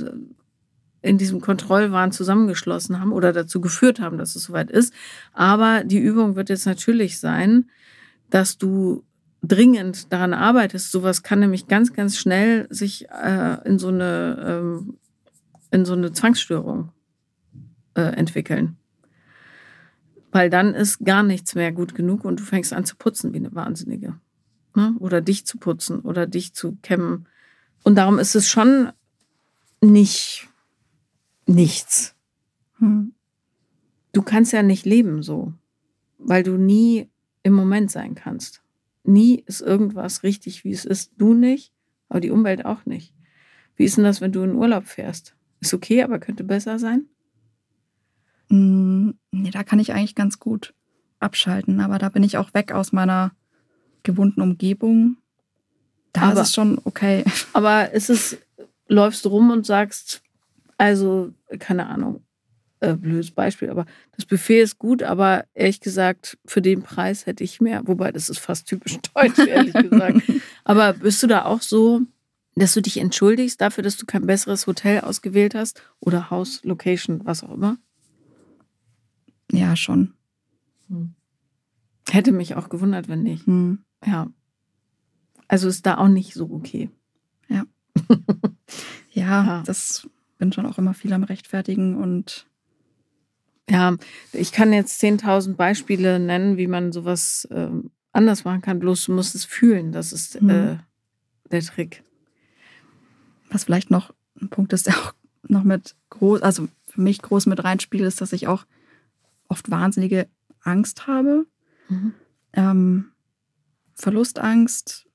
[1.01, 4.93] in diesem Kontrollwahn zusammengeschlossen haben oder dazu geführt haben, dass es soweit ist.
[5.33, 7.71] Aber die Übung wird jetzt natürlich sein,
[8.31, 9.05] dass du
[9.43, 10.91] dringend daran arbeitest.
[10.91, 14.99] Sowas kann nämlich ganz, ganz schnell sich äh, in so eine ähm,
[15.71, 16.91] in so eine Zwangsstörung
[17.95, 18.77] äh, entwickeln.
[20.35, 23.37] Weil dann ist gar nichts mehr gut genug und du fängst an zu putzen wie
[23.37, 24.19] eine Wahnsinnige.
[24.75, 24.97] Ne?
[24.99, 27.29] Oder dich zu putzen oder dich zu kämmen.
[27.85, 28.91] Und darum ist es schon
[29.81, 30.49] nicht
[31.47, 32.17] nichts.
[32.79, 33.15] Hm.
[34.11, 35.53] Du kannst ja nicht leben so,
[36.19, 37.09] weil du nie
[37.45, 38.65] im Moment sein kannst.
[39.05, 41.13] Nie ist irgendwas richtig, wie es ist.
[41.17, 41.73] Du nicht,
[42.09, 43.15] aber die Umwelt auch nicht.
[43.77, 45.37] Wie ist denn das, wenn du in Urlaub fährst?
[45.61, 47.07] Ist okay, aber könnte besser sein?
[48.55, 50.75] Mm, nee, da kann ich eigentlich ganz gut
[51.19, 53.33] abschalten, aber da bin ich auch weg aus meiner
[54.05, 55.17] gewohnten Umgebung.
[56.13, 57.25] Da aber, ist es schon okay.
[57.53, 58.39] Aber ist es,
[58.87, 60.23] läufst du rum und sagst,
[60.79, 62.23] also, keine Ahnung,
[62.79, 63.87] äh, blödes Beispiel, aber
[64.17, 68.29] das Buffet ist gut, aber ehrlich gesagt, für den Preis hätte ich mehr, wobei das
[68.29, 70.21] ist fast typisch deutsch, ehrlich gesagt.
[70.65, 72.03] Aber bist du da auch so,
[72.57, 77.21] dass du dich entschuldigst dafür, dass du kein besseres Hotel ausgewählt hast oder Haus, Location,
[77.25, 77.79] was auch immer?
[79.51, 80.15] Ja, schon.
[80.89, 81.15] Hm.
[82.09, 83.47] Hätte mich auch gewundert, wenn nicht.
[83.47, 83.85] Hm.
[84.05, 84.29] Ja.
[85.49, 86.91] Also ist da auch nicht so okay.
[87.49, 87.65] Ja.
[89.13, 92.47] ja, ja, das bin schon auch immer viel am Rechtfertigen und
[93.69, 93.97] Ja,
[94.33, 97.71] ich kann jetzt 10.000 Beispiele nennen, wie man sowas äh,
[98.13, 98.79] anders machen kann.
[98.79, 99.93] Bloß du musst es fühlen.
[99.93, 100.51] Das ist mhm.
[100.51, 100.77] äh,
[101.51, 102.03] der Trick.
[103.51, 105.15] Was vielleicht noch ein Punkt ist, der auch
[105.47, 108.65] noch mit groß, also für mich groß mit reinspielt, ist, dass ich auch
[109.55, 110.29] oft wahnsinnige
[110.63, 111.47] Angst habe.
[111.89, 112.13] Mhm.
[112.53, 113.13] Ähm,
[113.95, 115.07] Verlustangst,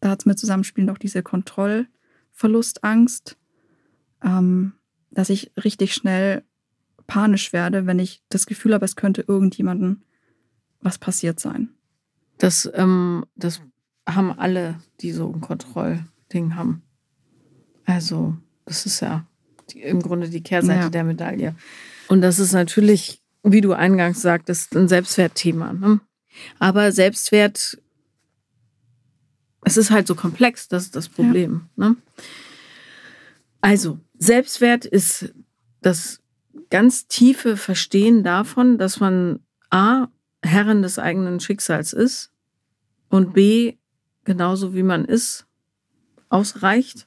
[0.00, 3.36] da hat es mit Zusammenspielen auch diese Kontrollverlustangst,
[4.24, 4.72] ähm,
[5.10, 6.42] dass ich richtig schnell
[7.06, 10.00] panisch werde, wenn ich das Gefühl habe, es könnte irgendjemandem
[10.80, 11.68] was passiert sein.
[12.38, 13.60] Das, ähm, das
[14.08, 16.80] haben alle, die so ein Kontrollding haben.
[17.84, 19.26] Also, das ist ja
[19.70, 20.88] die, im Grunde die Kehrseite ja.
[20.88, 21.54] der Medaille.
[22.08, 25.72] Und das ist natürlich, wie du eingangs sagtest, ein Selbstwertthema.
[25.72, 26.00] Ne?
[26.58, 27.78] Aber Selbstwert,
[29.62, 31.68] es ist halt so komplex, das ist das Problem.
[31.76, 31.88] Ja.
[31.88, 31.96] Ne?
[33.60, 35.34] Also, Selbstwert ist
[35.82, 36.20] das
[36.70, 40.08] ganz tiefe Verstehen davon, dass man A,
[40.42, 42.32] Herrin des eigenen Schicksals ist
[43.08, 43.76] und B,
[44.24, 45.46] genauso wie man ist,
[46.28, 47.06] ausreicht.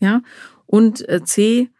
[0.00, 0.22] Ja,
[0.66, 1.70] und äh, C,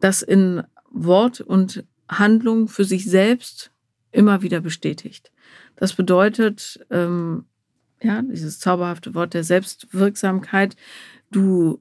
[0.00, 3.70] das in Wort und Handlung für sich selbst
[4.10, 5.32] immer wieder bestätigt.
[5.76, 7.44] Das bedeutet, ähm,
[8.02, 10.76] ja, dieses zauberhafte Wort der Selbstwirksamkeit,
[11.30, 11.80] du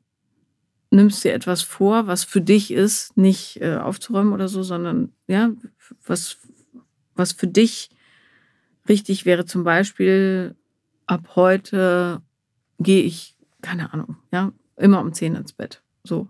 [0.89, 5.51] nimmst dir etwas vor, was für dich ist, nicht äh, aufzuräumen oder so, sondern ja,
[6.05, 6.37] was,
[7.15, 7.89] was für dich
[8.87, 9.45] richtig wäre.
[9.45, 10.55] Zum Beispiel,
[11.05, 12.21] ab heute
[12.79, 15.81] gehe ich, keine Ahnung, ja, immer um 10 ins Bett.
[16.03, 16.27] So.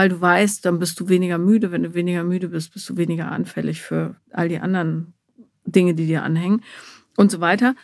[0.00, 1.72] Weil du weißt, dann bist du weniger müde.
[1.72, 5.12] Wenn du weniger müde bist, bist du weniger anfällig für all die anderen
[5.66, 6.62] Dinge, die dir anhängen
[7.18, 7.74] und so weiter.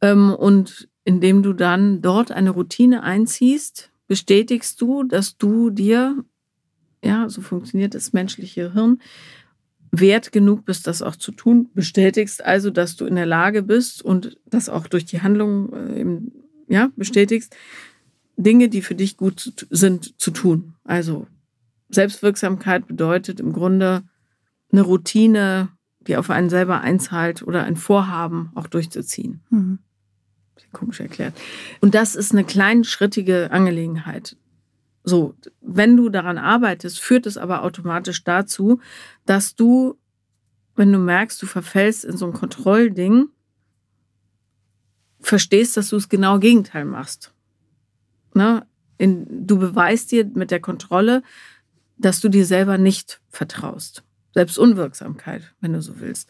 [0.00, 6.24] Ähm, und indem du dann dort eine Routine einziehst, bestätigst du, dass du dir,
[7.04, 9.02] ja, so funktioniert das menschliche Hirn,
[9.90, 11.68] wert genug bist, das auch zu tun.
[11.74, 16.72] Bestätigst also, dass du in der Lage bist und das auch durch die Handlung äh,
[16.72, 17.54] ja, bestätigst,
[18.38, 20.72] Dinge, die für dich gut sind, zu tun.
[20.82, 21.26] Also
[21.88, 24.02] Selbstwirksamkeit bedeutet im Grunde
[24.72, 25.68] eine Routine,
[26.00, 29.42] die auf einen selber einzahlt oder ein Vorhaben auch durchzuziehen.
[29.50, 29.78] Mhm
[30.76, 31.34] komisch erklärt.
[31.80, 34.36] Und das ist eine kleinschrittige Angelegenheit.
[35.04, 38.80] So, wenn du daran arbeitest, führt es aber automatisch dazu,
[39.24, 39.98] dass du,
[40.74, 43.28] wenn du merkst, du verfällst in so ein Kontrollding,
[45.20, 47.32] verstehst, dass du das genau Gegenteil machst.
[48.34, 48.66] Ne?
[48.98, 51.22] In, du beweist dir mit der Kontrolle,
[51.98, 54.02] dass du dir selber nicht vertraust.
[54.34, 56.28] Selbst Unwirksamkeit, wenn du so willst.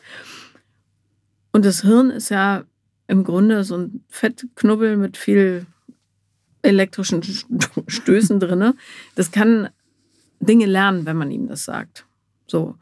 [1.52, 2.64] Und das Hirn ist ja
[3.08, 5.66] im Grunde so ein Fettknubbel mit viel
[6.62, 7.22] elektrischen
[7.86, 8.74] Stößen drin.
[9.14, 9.70] Das kann
[10.40, 12.06] Dinge lernen, wenn man ihm das sagt.
[12.46, 12.76] So.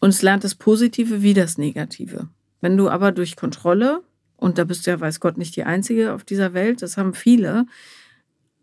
[0.00, 2.28] Und es lernt das Positive wie das Negative.
[2.60, 4.02] Wenn du aber durch Kontrolle,
[4.36, 7.14] und da bist du ja, weiß Gott, nicht die Einzige auf dieser Welt, das haben
[7.14, 7.66] viele,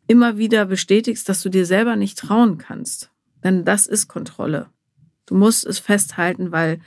[0.07, 3.11] immer wieder bestätigst, dass du dir selber nicht trauen kannst.
[3.43, 4.69] Denn das ist Kontrolle.
[5.25, 6.79] Du musst es festhalten, weil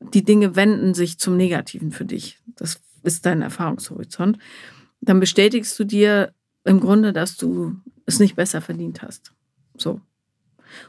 [0.00, 2.38] die Dinge wenden sich zum Negativen für dich.
[2.56, 4.38] Das ist dein Erfahrungshorizont.
[5.00, 6.32] Dann bestätigst du dir
[6.64, 9.32] im Grunde, dass du es nicht besser verdient hast.
[9.76, 10.00] So.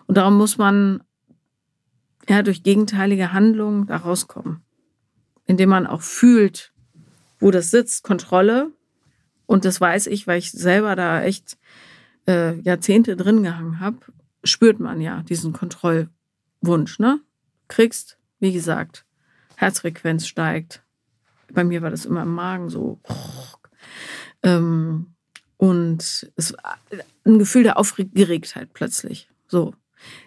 [0.08, 1.04] Und darum muss man
[2.28, 4.62] ja durch gegenteilige Handlungen da rauskommen.
[5.46, 6.74] Indem man auch fühlt,
[7.40, 8.72] wo das sitzt, Kontrolle.
[9.50, 11.58] Und das weiß ich, weil ich selber da echt
[12.28, 13.98] äh, Jahrzehnte drin gehangen habe,
[14.44, 17.00] spürt man ja diesen Kontrollwunsch.
[17.00, 17.20] Ne?
[17.68, 19.06] Kriegst, wie gesagt,
[19.56, 20.84] Herzfrequenz steigt.
[21.52, 23.00] Bei mir war das immer im Magen so.
[24.44, 25.16] Ähm,
[25.58, 26.56] und es
[27.26, 29.32] ein Gefühl der Aufgeregtheit plötzlich.
[29.48, 29.74] So.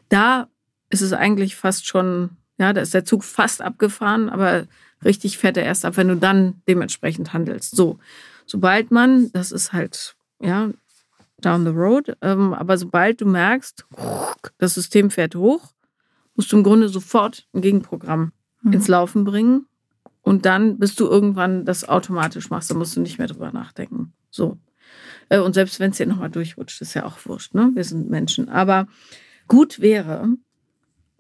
[0.09, 0.49] Da
[0.91, 4.67] ist es eigentlich fast schon, ja, da ist der Zug fast abgefahren, aber
[5.05, 7.77] richtig fährt er erst ab, wenn du dann dementsprechend handelst.
[7.77, 8.01] So.
[8.47, 10.71] Sobald man, das ist halt, ja,
[11.41, 13.85] down the road, ähm, aber sobald du merkst,
[14.59, 15.73] das System fährt hoch,
[16.35, 18.73] musst du im Grunde sofort ein Gegenprogramm mhm.
[18.73, 19.67] ins Laufen bringen.
[20.23, 24.13] Und dann, bis du irgendwann das automatisch machst, dann musst du nicht mehr drüber nachdenken.
[24.31, 24.59] So.
[25.29, 27.73] Äh, und selbst wenn es dir nochmal durchrutscht, ist ja auch wurscht, ne?
[27.75, 28.49] Wir sind Menschen.
[28.49, 28.87] Aber
[29.49, 30.29] gut wäre,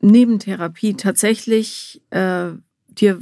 [0.00, 2.52] neben Therapie tatsächlich äh,
[2.88, 3.20] dir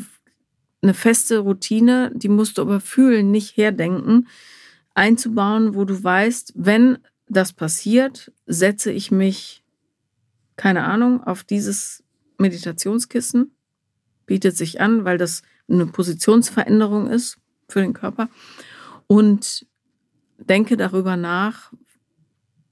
[0.83, 4.29] eine feste Routine, die musst du aber fühlen, nicht herdenken,
[4.95, 9.63] einzubauen, wo du weißt, wenn das passiert, setze ich mich,
[10.57, 12.03] keine Ahnung, auf dieses
[12.39, 13.53] Meditationskissen
[14.27, 17.39] bietet sich an, weil das eine Positionsveränderung ist
[17.69, 18.29] für den Körper.
[19.07, 19.67] Und
[20.39, 21.73] denke darüber nach,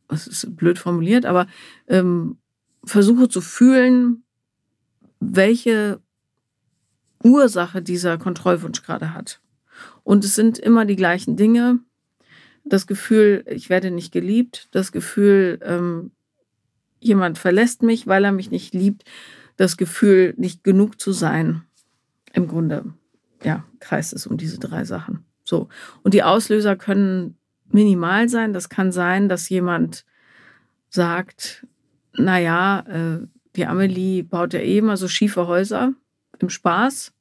[0.09, 1.47] das ist blöd formuliert, aber
[1.87, 2.38] ähm,
[2.85, 4.25] versuche zu fühlen,
[5.21, 6.01] welche
[7.22, 9.40] Ursache dieser Kontrollwunsch gerade hat.
[10.04, 11.81] Und es sind immer die gleichen Dinge.
[12.64, 16.11] Das Gefühl, ich werde nicht geliebt, das Gefühl, ähm,
[17.00, 19.04] jemand verlässt mich, weil er mich nicht liebt,
[19.57, 21.62] das Gefühl, nicht genug zu sein.
[22.33, 22.85] Im Grunde,
[23.42, 25.24] ja, kreist es um diese drei Sachen.
[25.44, 25.68] So.
[26.02, 27.37] Und die Auslöser können
[27.70, 28.52] minimal sein.
[28.52, 30.04] Das kann sein, dass jemand
[30.90, 31.66] sagt,
[32.12, 33.26] naja, äh,
[33.57, 35.94] die Amelie baut ja eh immer so schiefe Häuser
[36.42, 37.12] im Spaß.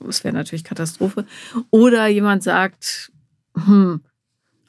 [0.00, 1.26] Das wäre natürlich Katastrophe.
[1.70, 3.12] Oder jemand sagt,
[3.56, 4.02] hm,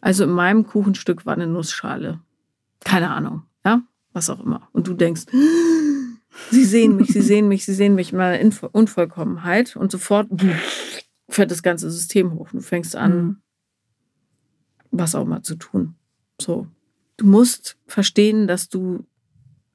[0.01, 2.21] also in meinem Kuchenstück war eine Nussschale.
[2.83, 3.81] Keine Ahnung, ja,
[4.13, 4.69] was auch immer.
[4.71, 5.23] Und du denkst,
[6.51, 8.39] sie sehen mich, sie sehen mich, sie sehen mich in meiner
[8.71, 10.29] Unvollkommenheit und sofort
[11.29, 12.49] fährt das ganze System hoch.
[12.51, 13.37] Du fängst an, mhm.
[14.91, 15.95] was auch immer zu tun.
[16.39, 16.67] So.
[17.17, 19.05] Du musst verstehen, dass du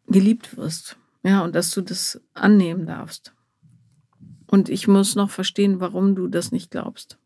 [0.06, 0.96] geliebt wirst.
[1.22, 3.34] Ja, und dass du das annehmen darfst.
[4.50, 7.18] Und ich muss noch verstehen, warum du das nicht glaubst.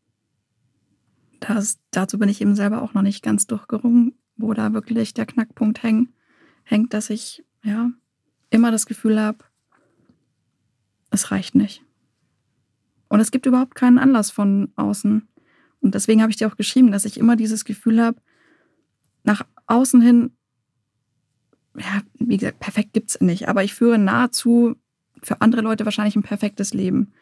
[1.40, 5.24] Das, dazu bin ich eben selber auch noch nicht ganz durchgerungen, wo da wirklich der
[5.24, 6.10] Knackpunkt häng,
[6.64, 7.90] hängt, dass ich ja
[8.50, 9.38] immer das Gefühl habe,
[11.10, 11.82] es reicht nicht.
[13.08, 15.26] Und es gibt überhaupt keinen Anlass von außen.
[15.80, 18.20] Und deswegen habe ich dir auch geschrieben, dass ich immer dieses Gefühl habe,
[19.22, 20.36] nach außen hin,
[21.78, 24.76] ja, wie gesagt, perfekt gibt es nicht, aber ich führe nahezu
[25.24, 27.12] für andere Leute wahrscheinlich ein perfektes Leben.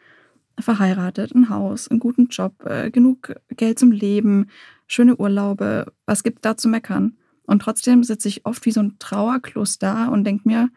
[0.59, 4.49] Verheiratet, ein Haus, einen guten Job, äh, genug Geld zum Leben,
[4.85, 7.17] schöne Urlaube, was gibt da zu meckern?
[7.45, 10.69] Und trotzdem sitze ich oft wie so ein Trauerkloß da und denke mir,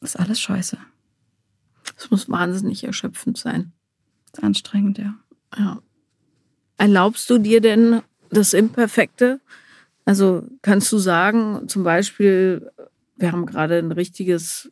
[0.00, 0.78] das ist alles scheiße.
[1.96, 3.72] Es muss wahnsinnig erschöpfend sein.
[4.30, 5.14] Das ist anstrengend, ja.
[5.56, 5.82] Ja.
[6.76, 9.40] Erlaubst du dir denn das Imperfekte?
[10.04, 12.70] Also kannst du sagen, zum Beispiel,
[13.16, 14.70] wir haben gerade ein richtiges,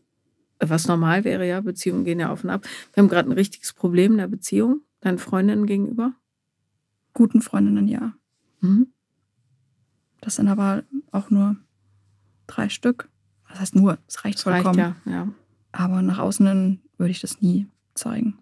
[0.70, 2.66] was normal wäre, ja, Beziehungen gehen ja auf und ab.
[2.92, 6.14] Wir haben gerade ein richtiges Problem in der Beziehung, deinen Freundinnen gegenüber?
[7.14, 8.14] Guten Freundinnen, ja.
[8.60, 8.88] Mhm.
[10.20, 11.56] Das sind aber auch nur
[12.46, 13.08] drei Stück.
[13.48, 13.98] Was heißt nur?
[14.06, 14.80] Es reicht das vollkommen.
[14.80, 15.28] Reicht ja, ja.
[15.72, 18.38] Aber nach außen würde ich das nie zeigen.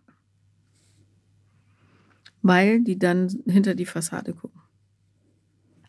[2.43, 4.61] Weil die dann hinter die Fassade gucken.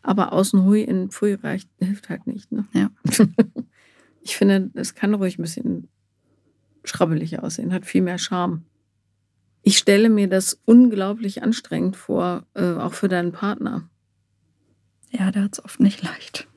[0.02, 2.50] Aber außen hui in Pfui reicht, hilft halt nicht.
[2.50, 2.66] Ne?
[2.72, 2.90] Ja.
[4.22, 5.88] ich finde, es kann ruhig ein bisschen
[6.84, 8.64] schrabbelig aussehen, hat viel mehr Charme.
[9.62, 13.88] Ich stelle mir das unglaublich anstrengend vor, äh, auch für deinen Partner.
[15.10, 16.48] Ja, der hat es oft nicht leicht.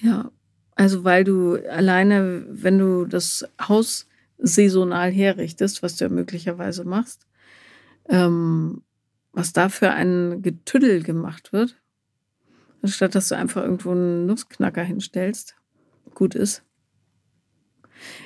[0.00, 0.30] Ja,
[0.76, 4.06] also weil du alleine, wenn du das Haus
[4.38, 7.26] saisonal herrichtest, was du ja möglicherweise machst,
[8.08, 8.82] ähm,
[9.32, 11.76] was da für ein Getüddel gemacht wird,
[12.82, 15.56] anstatt dass du einfach irgendwo einen Nussknacker hinstellst,
[16.14, 16.62] gut ist.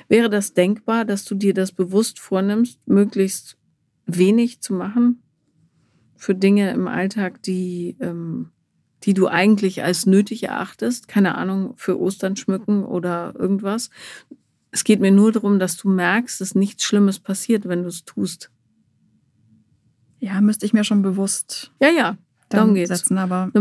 [0.07, 3.57] Wäre das denkbar, dass du dir das bewusst vornimmst, möglichst
[4.05, 5.23] wenig zu machen
[6.15, 8.51] für Dinge im Alltag, die ähm,
[9.03, 13.89] die du eigentlich als nötig erachtest, keine Ahnung, für Ostern schmücken oder irgendwas.
[14.71, 18.05] Es geht mir nur darum, dass du merkst, dass nichts Schlimmes passiert, wenn du es
[18.05, 18.49] tust.
[20.19, 21.73] Ja, müsste ich mir schon bewusst.
[21.81, 22.17] Ja, ja,
[22.49, 22.89] darum geht's.
[22.89, 23.51] Setzen, aber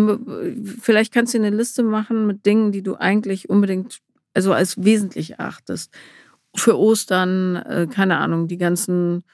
[0.80, 3.98] Vielleicht kannst du eine Liste machen mit Dingen, die du eigentlich unbedingt,
[4.34, 5.92] also als wesentlich erachtest.
[6.54, 9.24] Für Ostern, äh, keine Ahnung, die ganzen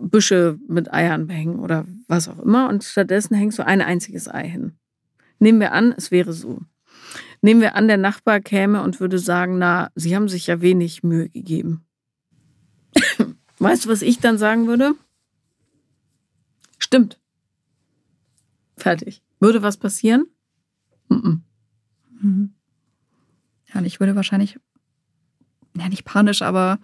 [0.00, 2.68] Büsche mit Eiern behängen oder was auch immer.
[2.68, 4.72] Und stattdessen hängst du ein einziges Ei hin.
[5.38, 6.60] Nehmen wir an, es wäre so.
[7.42, 11.02] Nehmen wir an, der Nachbar käme und würde sagen, na, Sie haben sich ja wenig
[11.02, 11.84] Mühe gegeben.
[13.58, 14.92] weißt du, was ich dann sagen würde?
[16.78, 17.18] Stimmt.
[18.76, 19.22] Fertig.
[19.38, 20.26] Würde was passieren?
[21.08, 22.54] Mhm.
[23.72, 24.58] Ja, und ich würde wahrscheinlich,
[25.76, 26.78] ja nicht panisch, aber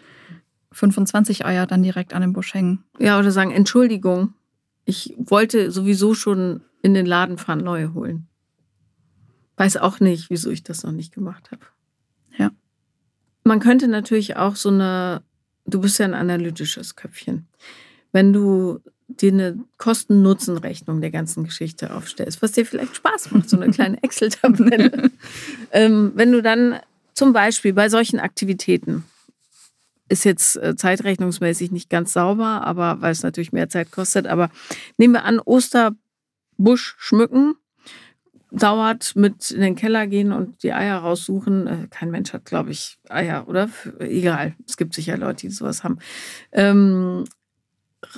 [0.73, 2.85] 25 Eier dann direkt an den Busch hängen.
[2.99, 4.35] Ja, oder sagen, Entschuldigung,
[4.85, 8.29] ich wollte sowieso schon in den Laden fahren, neue holen.
[9.57, 11.63] Weiß auch nicht, wieso ich das noch nicht gemacht habe.
[12.37, 12.51] Ja.
[13.43, 15.23] Man könnte natürlich auch so eine,
[15.65, 17.49] du bist ja ein analytisches Köpfchen.
[18.13, 23.57] Wenn du dir eine Kosten-Nutzen-Rechnung der ganzen Geschichte aufstellst, was dir vielleicht Spaß macht, so
[23.57, 25.11] eine kleine Excel-Tabelle.
[25.73, 26.81] ähm, wenn du dann
[27.15, 29.05] zum Beispiel bei solchen Aktivitäten,
[30.09, 34.51] ist jetzt äh, zeitrechnungsmäßig nicht ganz sauber, aber weil es natürlich mehr Zeit kostet, aber
[34.99, 37.55] nehmen wir an, Osterbusch schmücken
[38.51, 41.67] dauert mit in den Keller gehen und die Eier raussuchen.
[41.67, 43.69] Äh, kein Mensch hat, glaube ich, Eier, oder?
[43.99, 45.99] Egal, es gibt sicher Leute, die sowas haben.
[46.53, 47.25] Ähm,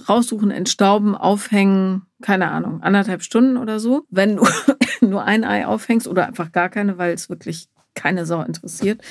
[0.08, 4.04] raussuchen, entstauben, aufhängen, keine Ahnung, anderthalb Stunden oder so.
[4.10, 4.46] Wenn du
[5.00, 9.02] nur ein Ei aufhängst oder einfach gar keine, weil es wirklich keine Sau interessiert,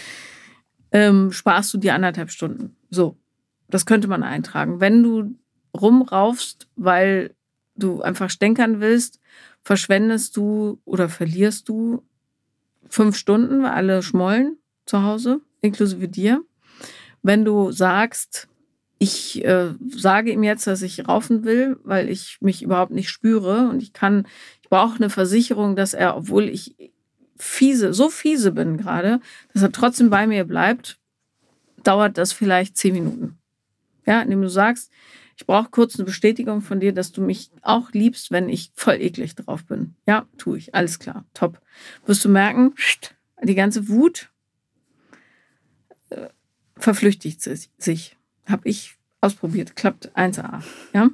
[0.91, 2.75] ähm, sparst du dir anderthalb Stunden.
[2.89, 3.17] So,
[3.69, 4.79] das könnte man eintragen.
[4.79, 5.35] Wenn du
[5.73, 7.35] rumraufst, weil
[7.75, 9.19] du einfach stänkern willst,
[9.63, 12.03] verschwendest du oder verlierst du
[12.89, 16.41] fünf Stunden, weil alle schmollen zu Hause, inklusive dir.
[17.21, 18.47] Wenn du sagst,
[18.99, 23.69] ich äh, sage ihm jetzt, dass ich raufen will, weil ich mich überhaupt nicht spüre
[23.69, 24.27] und ich kann,
[24.61, 26.75] ich brauche eine Versicherung, dass er, obwohl ich
[27.37, 29.19] fiese, so fiese bin gerade,
[29.53, 30.99] dass er trotzdem bei mir bleibt,
[31.83, 33.37] dauert das vielleicht zehn Minuten.
[34.05, 34.91] Ja, indem du sagst,
[35.35, 38.95] ich brauche kurz eine Bestätigung von dir, dass du mich auch liebst, wenn ich voll
[38.95, 39.95] eklig drauf bin.
[40.07, 40.73] Ja, tue ich.
[40.73, 41.25] Alles klar.
[41.35, 41.61] Top.
[42.07, 42.73] Wirst du merken,
[43.43, 44.31] die ganze Wut
[46.09, 46.29] äh,
[46.75, 48.16] verflüchtigt sich.
[48.47, 49.75] Habe ich ausprobiert.
[49.75, 50.61] Klappt 1A.
[50.93, 51.09] Ja.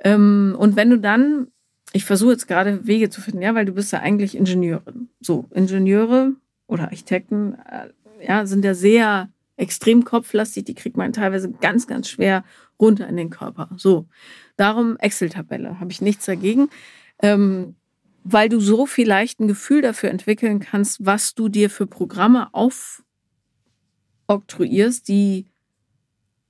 [0.00, 1.48] Ähm, und wenn du dann,
[1.92, 5.08] ich versuche jetzt gerade Wege zu finden, ja, weil du bist ja eigentlich Ingenieurin.
[5.20, 6.32] So, Ingenieure
[6.66, 7.90] oder Architekten, äh,
[8.26, 12.44] ja, sind ja sehr extrem kopflastig, die kriegt man teilweise ganz, ganz schwer
[12.80, 13.68] runter in den Körper.
[13.76, 14.06] So,
[14.56, 16.68] darum Excel-Tabelle, habe ich nichts dagegen,
[17.20, 17.74] ähm,
[18.22, 25.08] weil du so vielleicht ein Gefühl dafür entwickeln kannst, was du dir für Programme aufoktroyierst,
[25.08, 25.46] die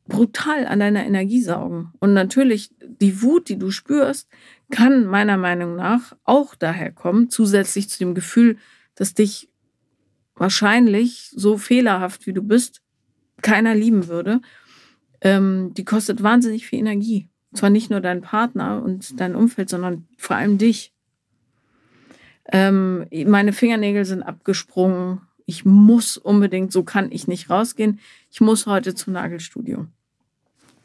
[0.08, 1.92] brutal an deiner Energie saugen.
[2.00, 4.28] Und natürlich, die Wut, die du spürst,
[4.70, 8.56] kann meiner Meinung nach auch daher kommen, zusätzlich zu dem Gefühl,
[8.94, 9.48] dass dich
[10.34, 12.82] wahrscheinlich so fehlerhaft, wie du bist,
[13.42, 14.40] keiner lieben würde,
[15.20, 17.28] ähm, die kostet wahnsinnig viel Energie.
[17.50, 20.92] Und zwar nicht nur dein Partner und dein Umfeld, sondern vor allem dich.
[22.50, 25.20] Ähm, meine Fingernägel sind abgesprungen.
[25.44, 28.00] Ich muss unbedingt, so kann ich nicht rausgehen.
[28.30, 29.86] Ich muss heute zum Nagelstudio.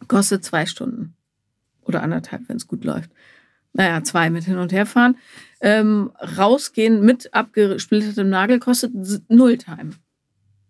[0.07, 1.15] Kostet zwei Stunden.
[1.83, 3.11] Oder anderthalb, wenn es gut läuft.
[3.73, 5.17] Naja, zwei mit hin und her fahren.
[5.59, 8.93] Ähm, rausgehen mit abgesplittertem Nagel kostet
[9.29, 9.91] null Time.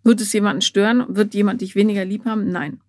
[0.04, 1.06] Wird es jemanden stören?
[1.10, 2.50] Wird jemand dich weniger lieb haben?
[2.50, 2.82] Nein.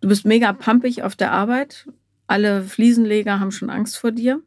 [0.00, 1.88] Du bist mega pumpig auf der Arbeit.
[2.26, 4.42] Alle Fliesenleger haben schon Angst vor dir.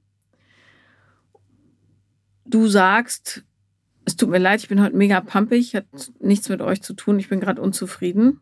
[2.45, 3.43] Du sagst,
[4.05, 5.85] es tut mir leid, ich bin heute mega pumpig, hat
[6.19, 8.39] nichts mit euch zu tun, ich bin gerade unzufrieden.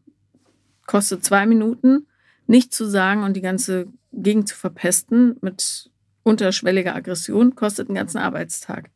[0.86, 2.08] Kostet zwei Minuten,
[2.48, 5.90] nichts zu sagen und die ganze Gegend zu verpesten mit
[6.24, 8.90] unterschwelliger Aggression, kostet einen ganzen Arbeitstag.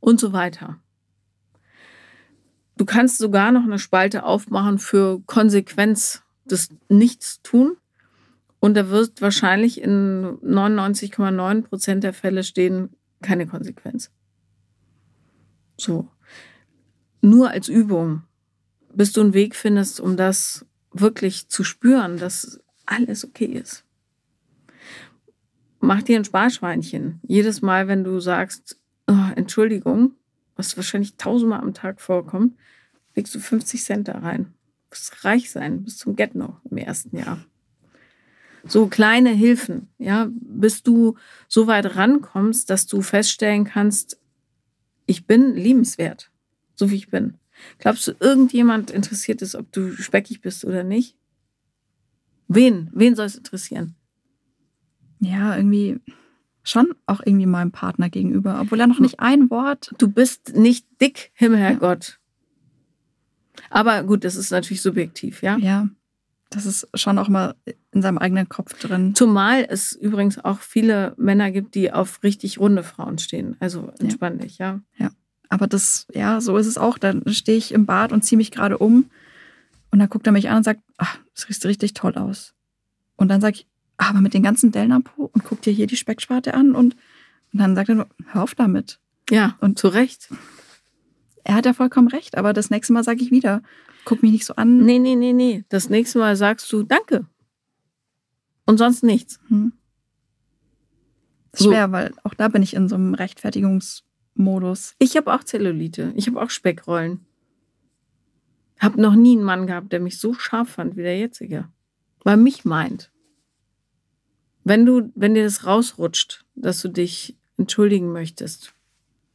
[0.00, 0.80] Und so weiter.
[2.76, 7.76] Du kannst sogar noch eine Spalte aufmachen für Konsequenz des Nichtstun.
[8.60, 14.10] Und da wird wahrscheinlich in 99,9 Prozent der Fälle stehen, keine Konsequenz.
[15.76, 16.08] So.
[17.20, 18.22] Nur als Übung,
[18.92, 23.84] bis du einen Weg findest, um das wirklich zu spüren, dass alles okay ist.
[25.80, 27.20] Mach dir ein Sparschweinchen.
[27.26, 30.12] Jedes Mal, wenn du sagst, oh, Entschuldigung,
[30.56, 32.56] was wahrscheinlich tausendmal am Tag vorkommt,
[33.14, 34.54] legst du 50 Cent da rein.
[34.88, 37.44] Du wirst reich sein bis zum Get noch im ersten Jahr.
[38.66, 41.16] So kleine Hilfen, ja, bis du
[41.48, 44.18] so weit rankommst, dass du feststellen kannst,
[45.04, 46.30] ich bin liebenswert,
[46.74, 47.34] so wie ich bin.
[47.78, 51.16] Glaubst du, irgendjemand interessiert es, ob du speckig bist oder nicht?
[52.48, 52.90] Wen?
[52.92, 53.94] Wen soll es interessieren?
[55.20, 56.00] Ja, irgendwie
[56.62, 59.94] schon auch irgendwie meinem Partner gegenüber, obwohl er noch nicht ein Wort.
[59.98, 62.18] Du bist nicht dick, Himmelherrgott.
[62.18, 63.64] Ja.
[63.70, 65.56] Aber gut, das ist natürlich subjektiv, ja?
[65.58, 65.88] Ja.
[66.50, 67.54] Das ist schon auch mal
[67.90, 69.14] in seinem eigenen Kopf drin.
[69.14, 73.56] Zumal es übrigens auch viele Männer gibt, die auf richtig runde Frauen stehen.
[73.60, 74.44] Also entspann ja.
[74.44, 74.80] dich, ja.
[74.96, 75.10] Ja.
[75.48, 76.98] Aber das, ja, so ist es auch.
[76.98, 79.10] Dann stehe ich im Bad und ziehe mich gerade um.
[79.90, 82.54] Und dann guckt er mich an und sagt, ach, das riecht richtig toll aus.
[83.16, 83.66] Und dann sage ich,
[83.96, 86.96] aber mit den ganzen Dellen am Po und guck dir hier die Specksparte an und,
[87.52, 88.98] und dann sagt er nur, hör auf damit.
[89.30, 90.28] Ja, und zu Recht.
[91.44, 93.62] Er hat ja vollkommen recht, aber das nächste Mal sage ich wieder,
[94.04, 94.78] guck mich nicht so an.
[94.78, 95.64] Nee, nee, nee, nee.
[95.68, 97.26] Das nächste Mal sagst du Danke.
[98.66, 99.38] Und sonst nichts.
[99.48, 99.72] Hm.
[101.54, 101.92] Schwer, so.
[101.92, 103.14] weil auch da bin ich in so einem
[104.34, 104.94] Rechtfertigungsmodus.
[104.98, 106.12] Ich habe auch Zellulite.
[106.16, 107.24] Ich habe auch Speckrollen.
[108.78, 111.68] Hab noch nie einen Mann gehabt, der mich so scharf fand wie der jetzige.
[112.22, 113.10] Weil mich meint.
[114.64, 118.74] Wenn du, wenn dir das rausrutscht, dass du dich entschuldigen möchtest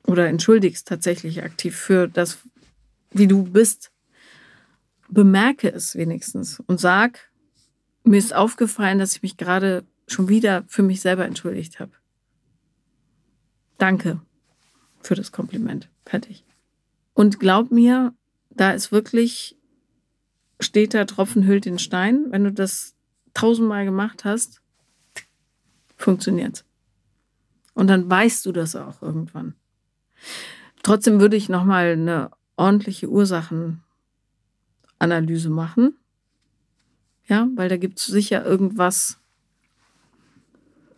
[0.08, 2.39] oder entschuldigst tatsächlich aktiv für das,
[3.12, 3.91] wie du bist,
[5.08, 7.32] bemerke es wenigstens und sag,
[8.04, 11.91] mir ist aufgefallen, dass ich mich gerade schon wieder für mich selber entschuldigt habe.
[13.78, 14.20] Danke
[15.02, 15.89] für das Kompliment.
[16.06, 16.43] Fertig.
[17.14, 18.14] Und glaub mir,
[18.50, 19.58] da ist wirklich,
[20.60, 22.26] steht da Tropfen hüllt den Stein.
[22.30, 22.95] Wenn du das
[23.34, 24.62] tausendmal gemacht hast,
[25.95, 26.66] funktioniert.
[27.74, 29.56] Und dann weißt du das auch irgendwann.
[30.84, 33.80] Trotzdem würde ich nochmal eine ordentliche Ursachenanalyse
[35.00, 35.97] Analyse machen.
[37.28, 39.20] Ja, weil da gibt es sicher irgendwas,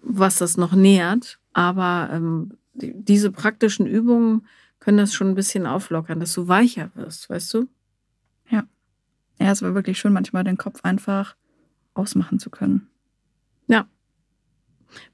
[0.01, 1.39] was das noch nähert.
[1.53, 4.47] Aber ähm, diese praktischen Übungen
[4.79, 7.67] können das schon ein bisschen auflockern, dass du weicher wirst, weißt du?
[8.49, 8.67] Ja.
[9.39, 11.35] Ja, es war wirklich schön, manchmal den Kopf einfach
[11.93, 12.87] ausmachen zu können.
[13.67, 13.87] Ja.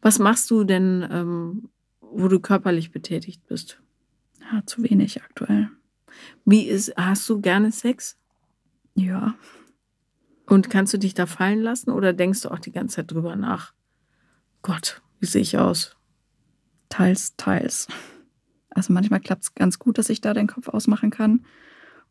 [0.02, 3.82] Was machst du denn, ähm, wo du körperlich betätigt bist?
[4.40, 5.70] Ja, zu wenig aktuell.
[6.46, 8.18] Wie ist, hast du gerne Sex?
[8.96, 9.36] Ja.
[10.46, 13.36] Und kannst du dich da fallen lassen oder denkst du auch die ganze Zeit drüber
[13.36, 13.74] nach?
[14.62, 15.97] Gott, wie sehe ich aus?
[16.90, 17.88] Teils, teils.
[18.70, 21.46] Also manchmal klappt es ganz gut, dass ich da den Kopf ausmachen kann.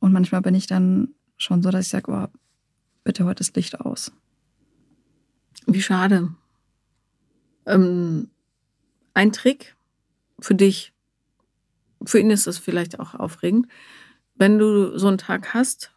[0.01, 2.27] Und manchmal bin ich dann schon so, dass ich sage, oh,
[3.05, 4.13] bitte heute das Licht aus.
[5.67, 6.35] Wie schade.
[7.67, 8.31] Ähm,
[9.15, 9.77] ein Trick
[10.39, 10.93] für dich,
[12.05, 13.67] für ihn ist das vielleicht auch aufregend.
[14.35, 15.93] Wenn du so einen Tag hast,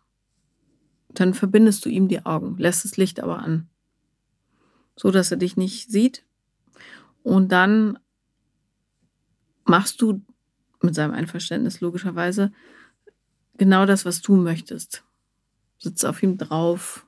[1.10, 3.68] dann verbindest du ihm die Augen, lässt das Licht aber an,
[4.96, 6.24] so dass er dich nicht sieht.
[7.24, 8.00] Und dann
[9.70, 10.22] machst du
[10.82, 12.52] mit seinem Einverständnis logischerweise
[13.58, 15.04] genau das, was du möchtest.
[15.78, 17.06] Sitzt auf ihm drauf,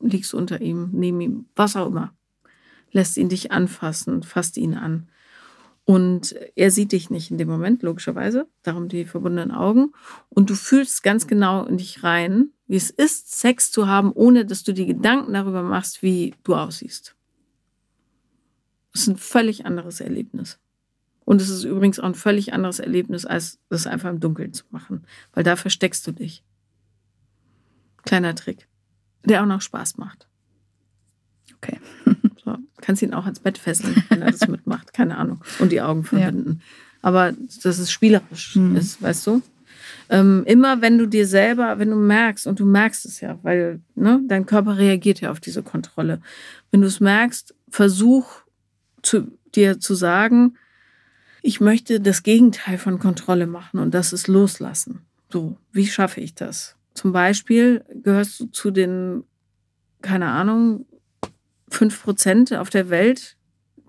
[0.00, 2.14] liegst unter ihm, neben ihm, was auch immer.
[2.92, 5.08] Lässt ihn dich anfassen, fasst ihn an.
[5.84, 9.92] Und er sieht dich nicht in dem Moment, logischerweise, darum die verbundenen Augen.
[10.28, 14.44] Und du fühlst ganz genau in dich rein, wie es ist, Sex zu haben, ohne
[14.44, 17.16] dass du dir Gedanken darüber machst, wie du aussiehst.
[18.92, 20.58] Das ist ein völlig anderes Erlebnis.
[21.30, 24.64] Und es ist übrigens auch ein völlig anderes Erlebnis, als das einfach im Dunkeln zu
[24.70, 26.42] machen, weil da versteckst du dich.
[28.02, 28.66] Kleiner Trick,
[29.24, 30.26] der auch noch Spaß macht.
[31.54, 31.78] Okay.
[32.44, 35.82] So, kannst ihn auch ans Bett fesseln, wenn er das mitmacht, keine Ahnung, und die
[35.82, 36.62] Augen verbinden.
[36.62, 36.98] Ja.
[37.02, 38.74] Aber dass es spielerisch mhm.
[38.74, 39.42] ist, weißt du?
[40.08, 43.80] Ähm, immer wenn du dir selber, wenn du merkst, und du merkst es ja, weil
[43.94, 46.20] ne, dein Körper reagiert ja auf diese Kontrolle.
[46.72, 48.40] Wenn du es merkst, versuch
[49.02, 50.56] zu, dir zu sagen,
[51.42, 55.00] ich möchte das Gegenteil von Kontrolle machen und das ist loslassen.
[55.30, 56.76] So, wie schaffe ich das?
[56.94, 59.24] Zum Beispiel gehörst du zu den,
[60.02, 60.86] keine Ahnung,
[61.68, 63.36] fünf Prozent auf der Welt,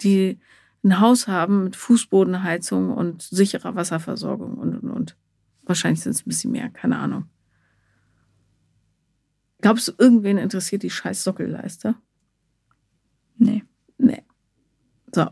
[0.02, 0.40] die
[0.84, 5.18] ein Haus haben mit Fußbodenheizung und sicherer Wasserversorgung und, und, und.
[5.64, 7.26] Wahrscheinlich sind es ein bisschen mehr, keine Ahnung.
[9.62, 11.96] Glaubst du, irgendwen interessiert die scheiß Sockelleiste?
[13.38, 13.64] Nee.
[15.14, 15.28] So.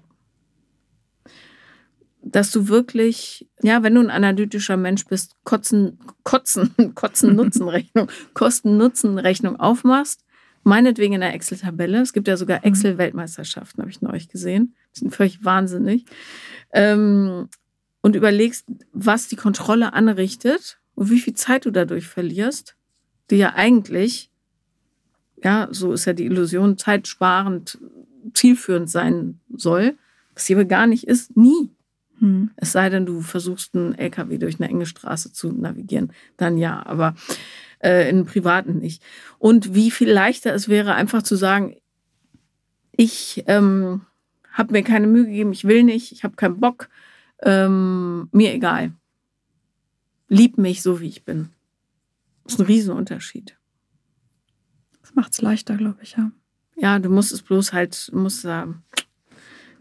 [2.21, 10.23] Dass du wirklich, ja, wenn du ein analytischer Mensch bist, Kotzen, Kotzen, Kotzen-Nutzenrechnung, Kosten-Nutzen-Rechnung aufmachst
[10.63, 12.01] meinetwegen in der Excel-Tabelle.
[12.01, 12.65] Es gibt ja sogar mhm.
[12.65, 14.75] Excel-Weltmeisterschaften, habe ich neulich gesehen.
[14.93, 16.05] Die sind völlig wahnsinnig.
[16.71, 17.49] Ähm,
[18.01, 22.75] und überlegst, was die Kontrolle anrichtet und wie viel Zeit du dadurch verlierst,
[23.29, 24.31] die ja eigentlich,
[25.43, 27.77] ja, so ist ja die Illusion, zeitsparend,
[28.33, 29.97] zielführend sein soll,
[30.33, 31.71] was sie aber gar nicht ist, nie.
[32.19, 32.51] Hm.
[32.55, 36.85] Es sei denn, du versuchst, einen LKW durch eine enge Straße zu navigieren, dann ja.
[36.85, 37.15] Aber
[37.79, 39.01] äh, in privaten nicht.
[39.37, 41.75] Und wie viel leichter es wäre, einfach zu sagen,
[42.91, 44.01] ich ähm,
[44.51, 46.89] habe mir keine Mühe gegeben, ich will nicht, ich habe keinen Bock,
[47.41, 48.91] ähm, mir egal.
[50.27, 51.49] Lieb mich so, wie ich bin.
[52.43, 53.57] Das ist ein Riesenunterschied.
[55.01, 56.31] Das macht es leichter, glaube ich, ja.
[56.75, 58.73] Ja, du musst es bloß halt, musst da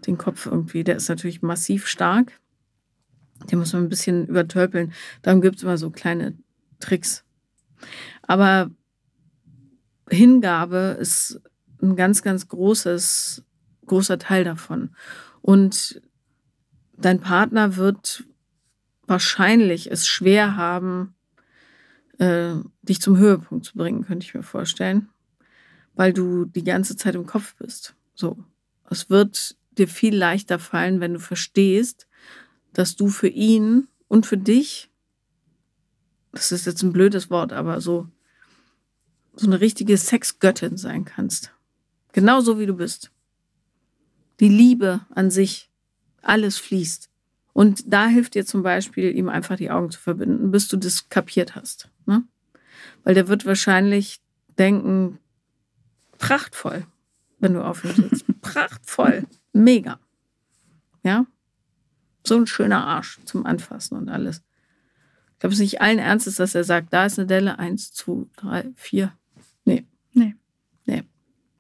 [0.07, 2.41] den Kopf irgendwie, der ist natürlich massiv stark.
[3.51, 4.93] Den muss man ein bisschen übertölpeln.
[5.23, 6.37] Darum gibt es immer so kleine
[6.81, 7.25] Tricks.
[8.23, 8.71] Aber
[10.11, 11.41] Hingabe ist
[11.83, 13.45] ein ganz, ganz großes,
[13.87, 14.91] großer Teil davon.
[15.41, 16.03] Und
[16.97, 18.25] dein Partner wird
[19.07, 21.15] wahrscheinlich es schwer haben,
[22.19, 25.09] äh, dich zum Höhepunkt zu bringen, könnte ich mir vorstellen,
[25.95, 27.95] weil du die ganze Zeit im Kopf bist.
[28.15, 28.45] So.
[28.91, 32.07] Es wird dir viel leichter fallen, wenn du verstehst,
[32.73, 34.91] dass du für ihn und für dich
[36.33, 38.09] das ist jetzt ein blödes Wort, aber so,
[39.35, 41.53] so eine richtige Sexgöttin sein kannst.
[42.13, 43.11] Genauso wie du bist.
[44.41, 45.71] Die Liebe an sich,
[46.23, 47.11] alles fließt.
[47.53, 51.09] Und da hilft dir zum Beispiel, ihm einfach die Augen zu verbinden, bis du das
[51.09, 51.91] kapiert hast.
[52.07, 52.23] Ne?
[53.03, 54.21] Weil der wird wahrscheinlich
[54.59, 55.19] denken,
[56.19, 56.87] prachtvoll,
[57.41, 58.27] wenn du auf ihn sitzt.
[58.43, 59.27] prachtvoll.
[59.59, 59.99] Mega.
[61.03, 61.27] Ja?
[62.25, 64.43] So ein schöner Arsch zum Anfassen und alles.
[65.33, 67.93] Ich glaube, es ist nicht allen Ernstes, dass er sagt, da ist eine Delle, eins,
[67.93, 69.13] zwei, drei, vier.
[69.65, 69.87] Nee.
[70.13, 70.35] Nee.
[70.85, 71.05] Nee.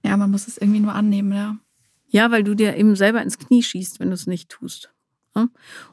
[0.05, 1.57] Ja, man muss es irgendwie nur annehmen, ja.
[2.09, 4.93] Ja, weil du dir eben selber ins Knie schießt, wenn du es nicht tust.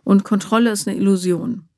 [0.04, 1.70] Und Kontrolle ist eine Illusion.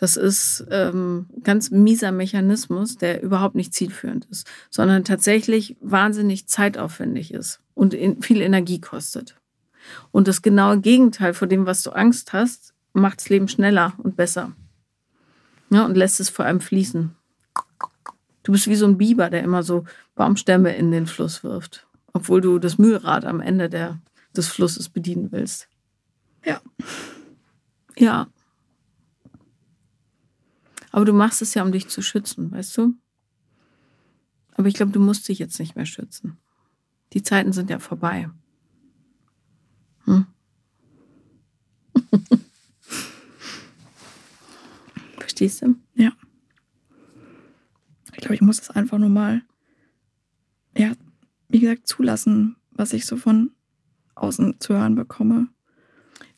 [0.00, 7.34] Das ist ähm, ganz mieser Mechanismus, der überhaupt nicht zielführend ist, sondern tatsächlich wahnsinnig zeitaufwendig
[7.34, 9.36] ist und viel Energie kostet.
[10.10, 14.16] Und das genaue Gegenteil von dem, was du Angst hast, macht das Leben schneller und
[14.16, 14.52] besser.
[15.68, 17.14] Ja, und lässt es vor allem fließen.
[18.42, 19.84] Du bist wie so ein Biber, der immer so
[20.14, 24.00] Baumstämme in den Fluss wirft, obwohl du das Mühlrad am Ende der,
[24.34, 25.68] des Flusses bedienen willst.
[26.42, 26.62] Ja.
[27.98, 28.28] Ja.
[30.90, 32.94] Aber du machst es ja, um dich zu schützen, weißt du?
[34.52, 36.36] Aber ich glaube, du musst dich jetzt nicht mehr schützen.
[37.12, 38.28] Die Zeiten sind ja vorbei.
[40.04, 40.26] Hm?
[45.18, 45.76] Verstehst du?
[45.94, 46.12] Ja.
[48.12, 49.42] Ich glaube, ich muss das einfach nur mal,
[50.76, 50.92] ja,
[51.48, 53.52] wie gesagt, zulassen, was ich so von
[54.14, 55.48] außen zu hören bekomme.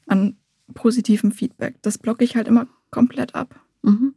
[0.07, 0.37] An
[0.75, 1.83] positivem Feedback.
[1.83, 3.61] Das blocke ich halt immer komplett ab.
[3.83, 4.15] Mhm.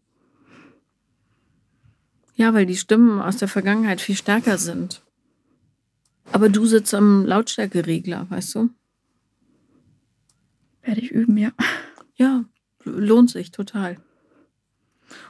[2.36, 5.02] Ja, weil die Stimmen aus der Vergangenheit viel stärker sind.
[6.32, 8.70] Aber du sitzt am Lautstärkeregler, weißt du?
[10.82, 11.52] Werde ich üben, ja.
[12.16, 12.46] Ja,
[12.84, 13.98] lohnt sich total.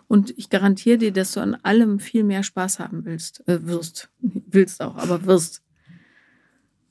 [0.08, 3.48] Und ich garantiere dir, dass du an allem viel mehr Spaß haben willst.
[3.48, 4.10] Äh, wirst.
[4.22, 5.64] Willst auch, aber wirst.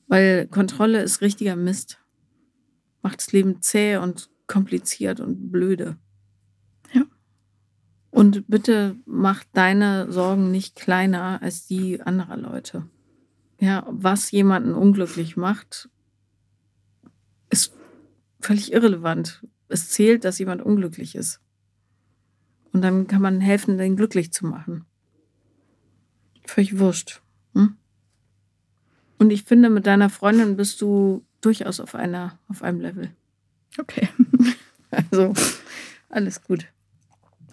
[0.07, 1.99] Weil Kontrolle ist richtiger Mist.
[3.01, 5.97] Macht das Leben zäh und kompliziert und blöde.
[8.15, 12.87] Und bitte mach deine Sorgen nicht kleiner als die anderer Leute.
[13.59, 15.89] Ja, was jemanden unglücklich macht,
[17.49, 17.73] ist
[18.39, 19.45] völlig irrelevant.
[19.67, 21.41] Es zählt, dass jemand unglücklich ist.
[22.71, 24.85] Und dann kann man helfen, den glücklich zu machen.
[26.45, 27.21] Völlig wurscht.
[27.53, 27.75] Hm?
[29.17, 33.11] Und ich finde, mit deiner Freundin bist du durchaus auf einer, auf einem Level.
[33.77, 34.07] Okay.
[35.11, 35.33] Also,
[36.07, 36.67] alles gut.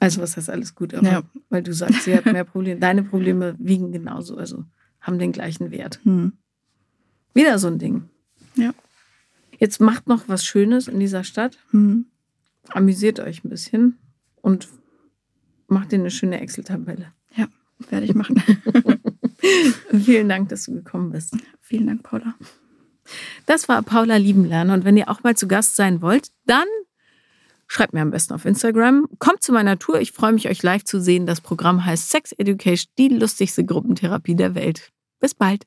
[0.03, 0.94] Also was heißt alles gut?
[0.94, 1.22] Aber, ja.
[1.48, 2.80] Weil du sagst, sie hat mehr Probleme.
[2.80, 4.64] Deine Probleme wiegen genauso, also
[5.00, 6.00] haben den gleichen Wert.
[6.03, 6.32] Hm.
[7.34, 8.09] Wieder so ein Ding.
[8.57, 8.74] Ja.
[9.61, 11.57] Jetzt macht noch was Schönes in dieser Stadt.
[11.70, 12.07] Hm.
[12.70, 13.96] Amüsiert euch ein bisschen
[14.40, 14.66] und
[15.68, 17.12] macht dir eine schöne Excel-Tabelle.
[17.36, 17.46] Ja,
[17.88, 18.42] werde ich machen.
[20.05, 21.36] Vielen Dank, dass du gekommen bist.
[21.61, 22.34] Vielen Dank, Paula.
[23.46, 24.74] Das war Paula Liebenlerner.
[24.74, 26.66] Und wenn ihr auch mal zu Gast sein wollt, dann
[27.73, 29.07] Schreibt mir am besten auf Instagram.
[29.18, 29.99] Kommt zu meiner Tour.
[29.99, 31.25] Ich freue mich, euch live zu sehen.
[31.25, 34.91] Das Programm heißt Sex Education, die lustigste Gruppentherapie der Welt.
[35.20, 35.64] Bis bald.